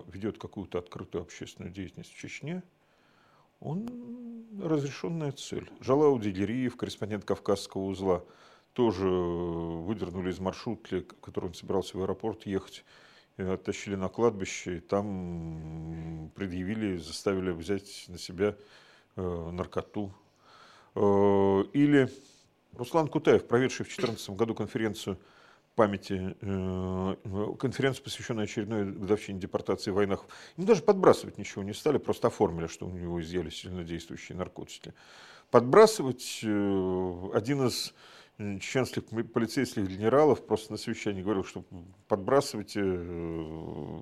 ведет 0.08 0.38
какую-то 0.38 0.78
открытую 0.78 1.22
общественную 1.22 1.72
деятельность 1.72 2.12
в 2.12 2.18
Чечне– 2.18 2.62
он 3.60 3.88
разрешенная 4.62 5.32
цель. 5.32 5.70
Жалау 5.80 6.18
Дигериев, 6.18 6.76
корреспондент 6.76 7.24
Кавказского 7.24 7.82
узла, 7.82 8.22
тоже 8.74 9.08
выдернули 9.08 10.30
из 10.30 10.38
маршрутки, 10.38 11.00
который 11.22 11.46
он 11.46 11.54
собирался 11.54 11.96
в 11.96 12.02
аэропорт 12.02 12.44
ехать, 12.46 12.84
оттащили 13.38 13.94
на 13.94 14.08
кладбище, 14.08 14.78
и 14.78 14.80
там 14.80 16.30
предъявили, 16.34 16.98
заставили 16.98 17.50
взять 17.50 18.04
на 18.08 18.18
себя 18.18 18.56
э, 19.16 19.50
наркоту. 19.50 20.12
Э, 20.94 21.64
или 21.72 22.10
Руслан 22.76 23.08
Кутаев, 23.08 23.46
проведший 23.46 23.84
в 23.84 23.88
2014 23.88 24.30
году 24.30 24.54
конференцию 24.54 25.18
памяти 25.76 26.34
э, 26.40 27.16
конференцию, 27.58 28.02
посвященную 28.02 28.44
очередной 28.44 28.84
годовщине 28.86 29.38
депортации 29.38 29.90
в 29.90 29.94
войнах. 29.94 30.24
Ему 30.56 30.66
даже 30.66 30.82
подбрасывать 30.82 31.38
ничего 31.38 31.62
не 31.62 31.74
стали, 31.74 31.98
просто 31.98 32.28
оформили, 32.28 32.66
что 32.66 32.86
у 32.86 32.90
него 32.90 33.20
изъяли 33.20 33.50
сильнодействующие 33.50 34.36
наркотики. 34.36 34.94
Подбрасывать 35.50 36.40
э, 36.42 37.30
один 37.34 37.66
из 37.66 37.92
чеченских 38.38 39.04
полицейских 39.32 39.88
генералов 39.88 40.44
просто 40.46 40.72
на 40.72 40.78
совещании 40.78 41.22
говорил, 41.22 41.44
что 41.44 41.64
подбрасывайте, 42.08 42.80
э, 42.82 44.00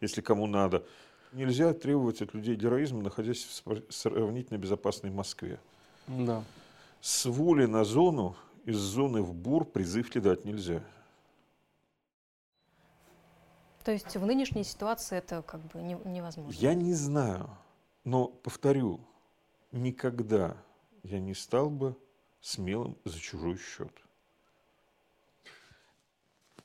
если 0.00 0.20
кому 0.20 0.46
надо. 0.46 0.84
Нельзя 1.32 1.74
требовать 1.74 2.22
от 2.22 2.34
людей 2.34 2.54
героизма, 2.54 3.02
находясь 3.02 3.44
в 3.64 3.92
сравнительно 3.92 4.58
безопасной 4.58 5.10
Москве. 5.10 5.58
Да. 6.06 6.44
С 7.06 7.24
воли 7.26 7.66
на 7.66 7.84
зону, 7.84 8.36
из 8.64 8.78
зоны 8.78 9.22
в 9.22 9.32
бур 9.32 9.64
призыв 9.64 10.10
кидать 10.10 10.44
нельзя. 10.44 10.82
То 13.84 13.92
есть 13.92 14.16
в 14.16 14.26
нынешней 14.26 14.64
ситуации 14.64 15.18
это 15.18 15.42
как 15.42 15.64
бы 15.66 15.80
невозможно? 15.82 16.58
Я 16.58 16.74
не 16.74 16.94
знаю, 16.94 17.48
но 18.02 18.26
повторю, 18.26 19.06
никогда 19.70 20.56
я 21.04 21.20
не 21.20 21.32
стал 21.34 21.70
бы 21.70 21.96
смелым 22.40 22.98
за 23.04 23.20
чужой 23.20 23.56
счет. 23.56 23.92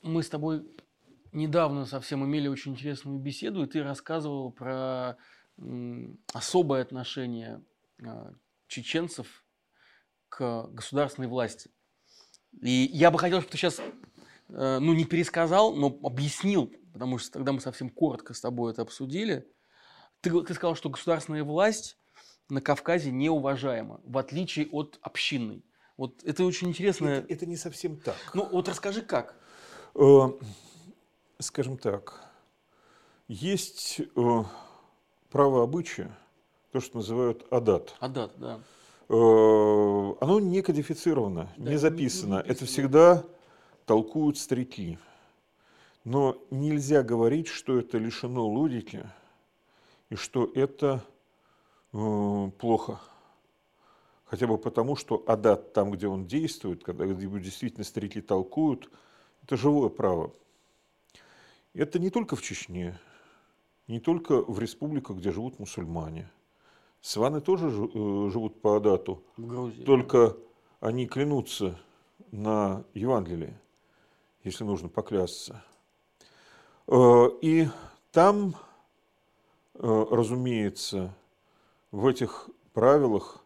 Мы 0.01 0.23
с 0.23 0.29
тобой 0.29 0.67
недавно 1.33 1.85
совсем 1.85 2.25
имели 2.25 2.47
очень 2.47 2.71
интересную 2.71 3.19
беседу, 3.19 3.63
и 3.63 3.67
ты 3.67 3.83
рассказывал 3.83 4.51
про 4.51 5.17
особое 6.33 6.81
отношение 6.81 7.63
а, 8.03 8.33
чеченцев 8.67 9.40
к 10.31 10.69
государственной 10.71 11.27
власти. 11.27 11.69
И 12.61 12.89
я 12.93 13.11
бы 13.11 13.19
хотел, 13.19 13.41
чтобы 13.41 13.51
ты 13.51 13.57
сейчас, 13.57 13.79
э, 14.49 14.79
ну, 14.79 14.93
не 14.93 15.03
пересказал, 15.03 15.75
но 15.75 15.87
объяснил, 16.03 16.73
потому 16.93 17.17
что 17.17 17.31
тогда 17.33 17.51
мы 17.51 17.59
совсем 17.59 17.89
коротко 17.89 18.33
с 18.33 18.39
тобой 18.39 18.71
это 18.71 18.81
обсудили. 18.81 19.45
Ты, 20.21 20.41
ты 20.43 20.53
сказал, 20.53 20.75
что 20.75 20.89
государственная 20.89 21.43
власть 21.43 21.97
на 22.49 22.61
Кавказе 22.61 23.11
неуважаема, 23.11 23.99
в 24.05 24.17
отличие 24.17 24.67
от 24.67 24.99
общинной. 25.01 25.65
Вот 25.97 26.23
это 26.23 26.45
очень 26.45 26.69
интересно. 26.69 27.07
Это, 27.07 27.33
это 27.33 27.45
не 27.45 27.57
совсем 27.57 27.97
так. 27.97 28.15
Ну, 28.33 28.47
вот 28.49 28.69
расскажи, 28.69 29.01
как. 29.01 29.35
Э, 29.95 30.29
скажем 31.39 31.77
так, 31.77 32.31
есть 33.27 33.99
э, 33.99 34.43
право 35.29 35.63
обычая, 35.63 36.17
то, 36.71 36.79
что 36.79 36.97
называют 36.97 37.45
адат. 37.51 37.95
Адат, 37.99 38.31
да. 38.37 38.61
Э, 39.13 40.15
оно 40.21 40.39
не 40.39 40.61
кодифицировано, 40.61 41.49
да, 41.57 41.71
не 41.71 41.77
записано. 41.77 42.35
Не, 42.35 42.43
не 42.43 42.49
Это 42.49 42.65
всегда 42.65 43.25
толкуют 43.85 44.37
старики. 44.37 44.97
Но 46.05 46.37
нельзя 46.49 47.03
говорить, 47.03 47.47
что 47.47 47.77
это 47.77 47.97
лишено 47.97 48.47
логики 48.47 49.05
и 50.09 50.15
что 50.15 50.49
это 50.55 51.03
э, 51.91 52.51
плохо. 52.57 53.01
Хотя 54.23 54.47
бы 54.47 54.57
потому, 54.57 54.95
что 54.95 55.21
адат 55.27 55.73
там, 55.73 55.91
где 55.91 56.07
он 56.07 56.25
действует, 56.25 56.81
когда 56.81 57.03
его 57.03 57.37
действительно 57.37 57.83
старики 57.83 58.21
толкуют, 58.21 58.89
это 59.43 59.57
живое 59.57 59.89
право. 59.89 60.31
Это 61.73 61.99
не 61.99 62.11
только 62.11 62.37
в 62.37 62.41
Чечне, 62.41 62.97
не 63.89 63.99
только 63.99 64.41
в 64.41 64.57
республиках, 64.57 65.17
где 65.17 65.33
живут 65.33 65.59
мусульмане. 65.59 66.31
Сваны 67.01 67.41
тоже 67.41 67.67
э, 67.67 68.29
живут 68.31 68.61
по 68.61 68.77
адату, 68.77 69.23
в 69.35 69.47
Грузии, 69.47 69.83
только 69.83 70.29
да. 70.29 70.35
они 70.81 71.07
клянутся 71.07 71.79
на 72.31 72.83
Евангелие, 72.93 73.59
если 74.43 74.63
нужно 74.63 74.87
поклясться. 74.87 75.63
Э, 76.87 77.27
и 77.41 77.67
там, 78.11 78.55
э, 79.73 80.05
разумеется, 80.11 81.15
в 81.91 82.05
этих 82.05 82.49
правилах 82.73 83.43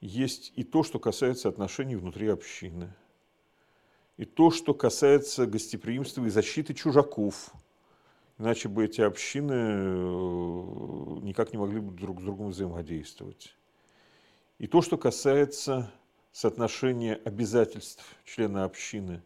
есть 0.00 0.52
и 0.56 0.64
то, 0.64 0.82
что 0.82 0.98
касается 0.98 1.48
отношений 1.48 1.94
внутри 1.94 2.28
общины, 2.28 2.92
и 4.16 4.24
то, 4.24 4.50
что 4.50 4.74
касается 4.74 5.46
гостеприимства 5.46 6.24
и 6.24 6.30
защиты 6.30 6.74
чужаков. 6.74 7.52
Иначе 8.42 8.68
бы 8.68 8.84
эти 8.86 9.00
общины 9.00 9.52
э, 9.52 11.20
никак 11.22 11.52
не 11.52 11.58
могли 11.60 11.78
бы 11.78 11.92
друг 11.92 12.20
с 12.20 12.24
другом 12.24 12.48
взаимодействовать. 12.48 13.54
И 14.58 14.66
то, 14.66 14.82
что 14.82 14.98
касается 14.98 15.92
соотношения 16.32 17.20
обязательств 17.24 18.04
члена 18.24 18.64
общины 18.64 19.22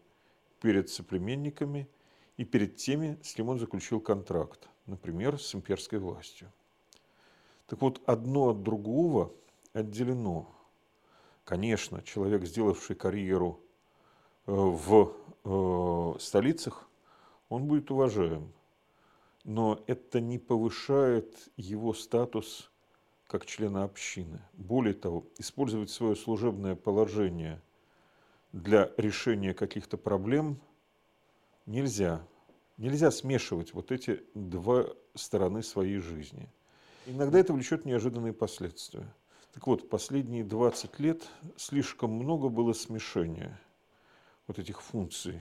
перед 0.61 0.91
соплеменниками 0.91 1.89
и 2.37 2.45
перед 2.45 2.75
теми, 2.75 3.17
с 3.23 3.33
кем 3.33 3.49
он 3.49 3.57
заключил 3.57 4.01
контракт, 4.01 4.69
например, 4.85 5.41
с 5.41 5.55
имперской 5.55 5.97
властью. 5.97 6.53
Так 7.65 7.81
вот, 7.81 7.99
одно 8.05 8.49
от 8.49 8.61
другого 8.61 9.33
отделено. 9.73 10.47
Конечно, 11.43 12.03
человек, 12.03 12.45
сделавший 12.45 12.95
карьеру 12.95 13.59
э, 14.45 14.51
в 14.51 15.11
э, 15.43 16.19
столицах, 16.19 16.87
он 17.49 17.65
будет 17.65 17.89
уважаем. 17.89 18.53
Но 19.47 19.81
это 19.87 20.19
не 20.19 20.39
повышает 20.39 21.33
его 21.55 21.93
статус 21.93 22.69
как 23.27 23.45
члена 23.45 23.85
общины. 23.85 24.41
Более 24.51 24.93
того, 24.93 25.25
использовать 25.37 25.89
свое 25.89 26.17
служебное 26.17 26.75
положение 26.75 27.61
для 28.51 28.91
решения 28.97 29.53
каких-то 29.53 29.97
проблем 29.97 30.59
нельзя. 31.65 32.27
Нельзя 32.75 33.09
смешивать 33.09 33.73
вот 33.73 33.93
эти 33.93 34.21
два 34.33 34.87
стороны 35.15 35.63
своей 35.63 35.99
жизни. 35.99 36.51
Иногда 37.05 37.39
это 37.39 37.53
влечет 37.53 37.85
неожиданные 37.85 38.33
последствия. 38.33 39.07
Так 39.53 39.65
вот, 39.65 39.89
последние 39.89 40.43
20 40.43 40.99
лет 40.99 41.25
слишком 41.55 42.11
много 42.11 42.49
было 42.49 42.73
смешения 42.73 43.57
вот 44.45 44.59
этих 44.59 44.81
функций 44.81 45.39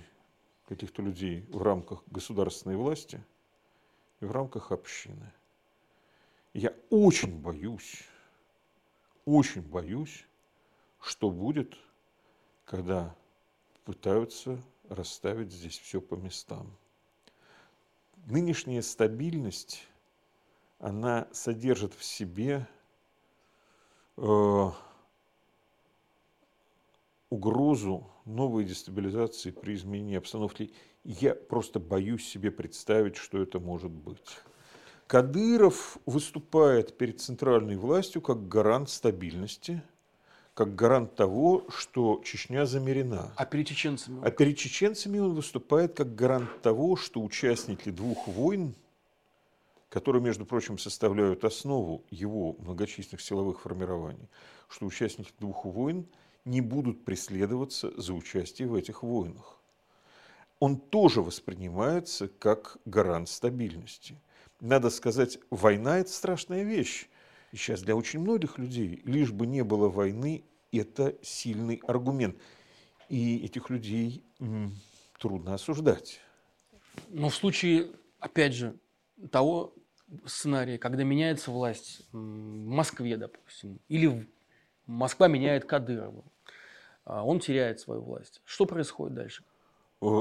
каких-то 0.68 1.02
людей 1.02 1.44
в 1.48 1.60
рамках 1.60 2.04
государственной 2.06 2.76
власти 2.76 3.20
и 4.20 4.24
в 4.24 4.32
рамках 4.32 4.72
общины. 4.72 5.32
Я 6.54 6.74
очень 6.90 7.38
боюсь, 7.38 8.02
очень 9.24 9.62
боюсь, 9.62 10.26
что 11.00 11.30
будет, 11.30 11.76
когда 12.64 13.14
пытаются 13.84 14.60
расставить 14.88 15.52
здесь 15.52 15.78
все 15.78 16.00
по 16.00 16.14
местам. 16.14 16.76
Нынешняя 18.26 18.82
стабильность, 18.82 19.86
она 20.78 21.28
содержит 21.32 21.94
в 21.94 22.02
себе 22.02 22.66
э, 24.16 24.70
угрозу 27.30 28.10
новой 28.24 28.64
дестабилизации 28.64 29.50
при 29.50 29.74
изменении 29.74 30.16
обстановки. 30.16 30.72
Я 31.08 31.34
просто 31.34 31.78
боюсь 31.78 32.26
себе 32.26 32.50
представить, 32.50 33.16
что 33.16 33.40
это 33.40 33.60
может 33.60 33.92
быть. 33.92 34.38
Кадыров 35.06 35.98
выступает 36.04 36.98
перед 36.98 37.20
центральной 37.20 37.76
властью 37.76 38.20
как 38.20 38.48
гарант 38.48 38.90
стабильности, 38.90 39.82
как 40.52 40.74
гарант 40.74 41.14
того, 41.14 41.64
что 41.68 42.20
Чечня 42.24 42.66
замерена. 42.66 43.32
А 43.36 43.46
перед 43.46 43.68
чеченцами? 43.68 44.20
А 44.26 44.30
перед 44.32 44.58
чеченцами 44.58 45.20
он 45.20 45.34
выступает 45.34 45.96
как 45.96 46.14
гарант 46.16 46.60
того, 46.62 46.96
что 46.96 47.22
участники 47.22 47.90
двух 47.90 48.26
войн– 48.26 48.74
которые, 49.88 50.22
между 50.22 50.44
прочим, 50.44 50.78
составляют 50.78 51.44
основу 51.44 52.04
его 52.10 52.54
многочисленных 52.58 53.22
силовых 53.22 53.60
формирований, 53.60 54.28
что 54.68 54.84
участники 54.84 55.32
двух 55.38 55.64
войн 55.64 56.06
не 56.44 56.60
будут 56.60 57.04
преследоваться 57.04 57.90
за 57.98 58.12
участие 58.12 58.68
в 58.68 58.74
этих 58.74 59.02
войнах. 59.02 59.58
Он 60.58 60.78
тоже 60.78 61.20
воспринимается 61.20 62.28
как 62.28 62.78
гарант 62.84 63.28
стабильности. 63.28 64.20
Надо 64.60 64.88
сказать, 64.90 65.38
война– 65.50 65.98
это 66.00 66.10
страшная 66.10 66.62
вещь. 66.62 67.08
И 67.52 67.56
сейчас 67.56 67.82
для 67.82 67.94
очень 67.94 68.20
многих 68.20 68.58
людей, 68.58 69.02
лишь 69.04 69.32
бы 69.32 69.46
не 69.46 69.62
было 69.62 69.88
войны, 69.88 70.44
это 70.72 71.14
сильный 71.22 71.80
аргумент. 71.86 72.36
И 73.08 73.44
этих 73.44 73.70
людей 73.70 74.24
м, 74.40 74.74
трудно 75.18 75.54
осуждать. 75.54 76.20
Но 77.08 77.28
в 77.28 77.34
случае, 77.34 77.92
опять 78.18 78.54
же, 78.54 78.76
того 79.30 79.74
сценария, 80.24 80.78
когда 80.78 81.04
меняется 81.04 81.50
власть 81.50 82.02
в 82.12 82.16
Москве, 82.16 83.16
допустим, 83.16 83.78
или 83.88 84.26
Москва 84.86 85.28
меняет 85.28 85.66
Кадырова, 85.66 86.24
а 87.04 87.24
он 87.24 87.40
теряет 87.40 87.80
свою 87.80 88.00
власть. 88.00 88.40
Что 88.44 88.66
происходит 88.66 89.14
дальше? 89.14 89.44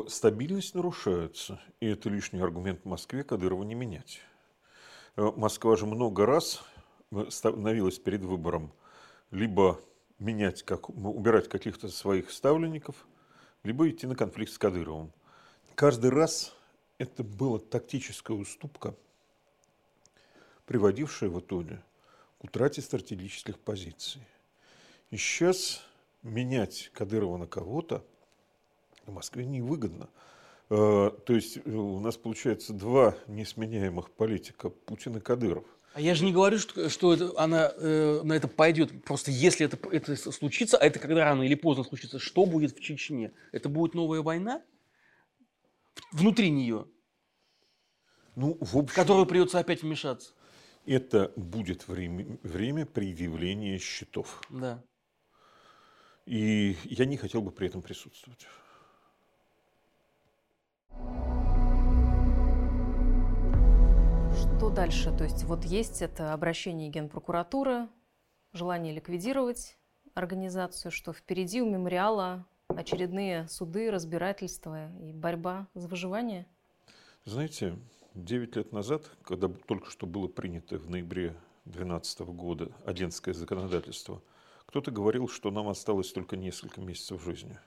Стабильность 0.07 0.73
нарушается, 0.73 1.61
и 1.79 1.87
это 1.87 2.09
лишний 2.09 2.39
аргумент 2.39 2.81
в 2.83 2.87
Москве 2.87 3.23
Кадырова 3.23 3.63
не 3.63 3.75
менять. 3.75 4.21
Э, 5.15 5.31
Москва 5.35 5.75
же 5.75 5.85
много 5.85 6.25
раз 6.25 6.63
становилась 7.29 7.99
перед 7.99 8.21
выбором 8.21 8.71
либо 9.31 9.79
менять, 10.17 10.63
как, 10.63 10.89
убирать 10.89 11.49
каких-то 11.49 11.89
своих 11.89 12.31
ставленников, 12.31 12.95
либо 13.63 13.89
идти 13.89 14.07
на 14.07 14.15
конфликт 14.15 14.53
с 14.53 14.57
Кадыровым. 14.57 15.11
Каждый 15.75 16.09
раз 16.11 16.55
это 16.97 17.23
была 17.23 17.59
тактическая 17.59 18.37
уступка– 18.37 18.95
приводившая 20.65 21.29
в 21.29 21.39
итоге 21.39 21.81
к 22.39 22.43
утрате 22.43 22.81
стратегических 22.81 23.59
позиций. 23.59 24.21
И 25.11 25.17
сейчас 25.17 25.83
менять 26.23 26.91
Кадырова 26.93 27.37
на 27.37 27.47
кого-то 27.47 28.03
Москве 29.11 29.45
невыгодно. 29.45 30.09
Э, 30.69 31.11
то 31.25 31.33
есть 31.33 31.57
э, 31.57 31.69
у 31.69 31.99
нас 31.99 32.17
получается 32.17 32.73
два 32.73 33.15
несменяемых 33.27 34.11
политика 34.11 34.69
Путин 34.69 35.17
и 35.17 35.19
Кадыров. 35.19 35.65
А 35.93 36.01
я 36.01 36.13
же 36.13 36.25
не 36.25 36.33
говорю, 36.33 36.57
что, 36.59 36.89
что 36.89 37.13
это, 37.13 37.31
она 37.37 37.71
э, 37.75 38.21
на 38.23 38.33
это 38.33 38.47
пойдет. 38.47 39.03
Просто 39.05 39.31
если 39.31 39.65
это, 39.65 39.77
это 39.89 40.15
случится, 40.31 40.77
а 40.77 40.85
это 40.85 40.99
когда 40.99 41.23
рано 41.23 41.43
или 41.43 41.55
поздно 41.55 41.83
случится, 41.83 42.19
что 42.19 42.45
будет 42.45 42.75
в 42.75 42.81
Чечне? 42.81 43.31
Это 43.51 43.69
будет 43.69 43.93
новая 43.93 44.21
война? 44.21 44.61
Внутри 46.11 46.49
нее? 46.49 46.85
Ну, 48.35 48.57
в 48.59 48.77
общем... 48.77 48.87
В 48.87 48.93
которую 48.93 49.25
придется 49.25 49.59
опять 49.59 49.83
вмешаться? 49.83 50.33
это 50.85 51.31
будет 51.35 51.87
время, 51.87 52.37
время 52.43 52.85
предъявления 52.85 53.77
счетов. 53.79 54.41
Да. 54.49 54.83
И 56.25 56.75
я 56.85 57.05
не 57.05 57.17
хотел 57.17 57.41
бы 57.41 57.51
при 57.51 57.67
этом 57.67 57.81
присутствовать. 57.81 58.47
Что 64.65 64.73
дальше? 64.73 65.15
То 65.15 65.23
есть 65.23 65.43
вот 65.43 65.63
есть 65.63 66.01
это 66.01 66.33
обращение 66.33 66.89
Генпрокуратуры, 66.89 67.87
желание 68.51 68.95
ликвидировать 68.95 69.77
организацию, 70.15 70.91
что 70.91 71.13
впереди 71.13 71.61
у 71.61 71.69
мемориала 71.69 72.47
очередные 72.69 73.47
суды, 73.47 73.91
разбирательства 73.91 74.91
и 74.97 75.13
борьба 75.13 75.67
за 75.75 75.87
выживание? 75.87 76.47
Знаете, 77.25 77.77
9 78.15 78.55
лет 78.55 78.71
назад, 78.71 79.03
когда 79.21 79.49
только 79.49 79.91
что 79.91 80.07
было 80.07 80.27
принято 80.27 80.79
в 80.79 80.89
ноябре 80.89 81.35
2012 81.65 82.21
года 82.21 82.71
Одинское 82.87 83.35
законодательство, 83.35 84.19
кто-то 84.65 84.89
говорил, 84.89 85.27
что 85.27 85.51
нам 85.51 85.67
осталось 85.67 86.11
только 86.11 86.37
несколько 86.37 86.81
месяцев 86.81 87.23
жизни. 87.23 87.59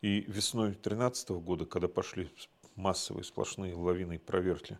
И 0.00 0.20
весной 0.28 0.68
2013 0.68 1.30
года, 1.30 1.66
когда 1.66 1.88
пошли 1.88 2.30
массовые 2.76 3.24
сплошные 3.24 3.74
лавины 3.74 4.20
проверки 4.20 4.78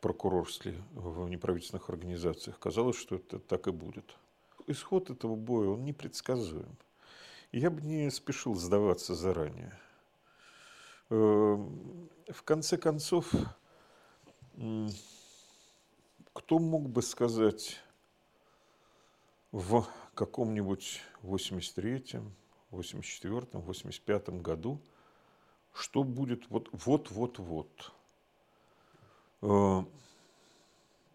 прокурорские 0.00 0.82
в 0.92 1.28
неправительственных 1.28 1.90
организациях, 1.90 2.58
казалось, 2.58 2.96
что 2.96 3.16
это 3.16 3.38
так 3.38 3.68
и 3.68 3.72
будет. 3.72 4.16
Исход 4.66 5.10
этого 5.10 5.34
боя, 5.34 5.68
он 5.68 5.84
непредсказуем. 5.84 6.76
Я 7.52 7.70
бы 7.70 7.80
не 7.80 8.10
спешил 8.10 8.54
сдаваться 8.54 9.14
заранее. 9.14 9.78
Эм, 11.10 12.10
в 12.28 12.42
конце 12.42 12.76
концов, 12.76 13.32
кто 16.32 16.58
мог 16.58 16.88
бы 16.90 17.00
сказать 17.02 17.78
в 19.52 19.86
каком-нибудь 20.14 21.00
83-м, 21.22 22.34
84-м, 22.70 23.62
85-м 23.62 24.42
году, 24.42 24.80
что 25.72 26.04
будет 26.04 26.48
вот, 26.50 26.68
вот, 26.72 27.10
вот, 27.10 27.38
вот. 27.38 27.70
Эм, 27.80 27.96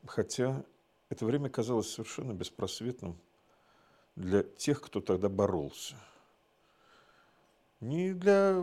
хотя 0.05 0.63
это 1.09 1.25
время 1.25 1.49
казалось 1.49 1.91
совершенно 1.91 2.33
беспросветным 2.33 3.17
для 4.15 4.43
тех, 4.43 4.81
кто 4.81 5.01
тогда 5.01 5.29
боролся– 5.29 5.95
не 7.83 8.13
для, 8.13 8.55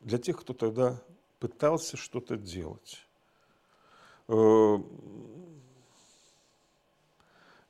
для 0.00 0.18
тех, 0.18 0.40
кто 0.40 0.54
тогда 0.54 0.98
пытался 1.38 1.98
что-то 1.98 2.36
делать. 2.36 3.06
Э, 4.28 4.78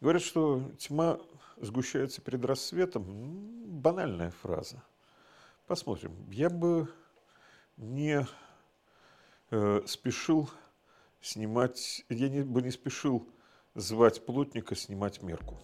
говорят, 0.01 0.23
что 0.23 0.71
тьма 0.79 1.19
сгущается 1.57 2.21
перед 2.23 2.45
рассветом. 2.45 3.81
Банальная 3.81 4.31
фраза. 4.31 4.83
Посмотрим. 5.67 6.15
Я 6.31 6.49
бы 6.49 6.89
не 7.77 8.25
э, 9.53 9.83
спешил 9.87 10.51
снимать, 11.21 12.05
я 12.09 12.29
не, 12.29 12.43
бы 12.43 12.63
не 12.63 12.71
спешил 12.71 13.29
звать 13.75 14.25
плотника 14.27 14.75
снимать 14.75 15.23
мерку. 15.23 15.61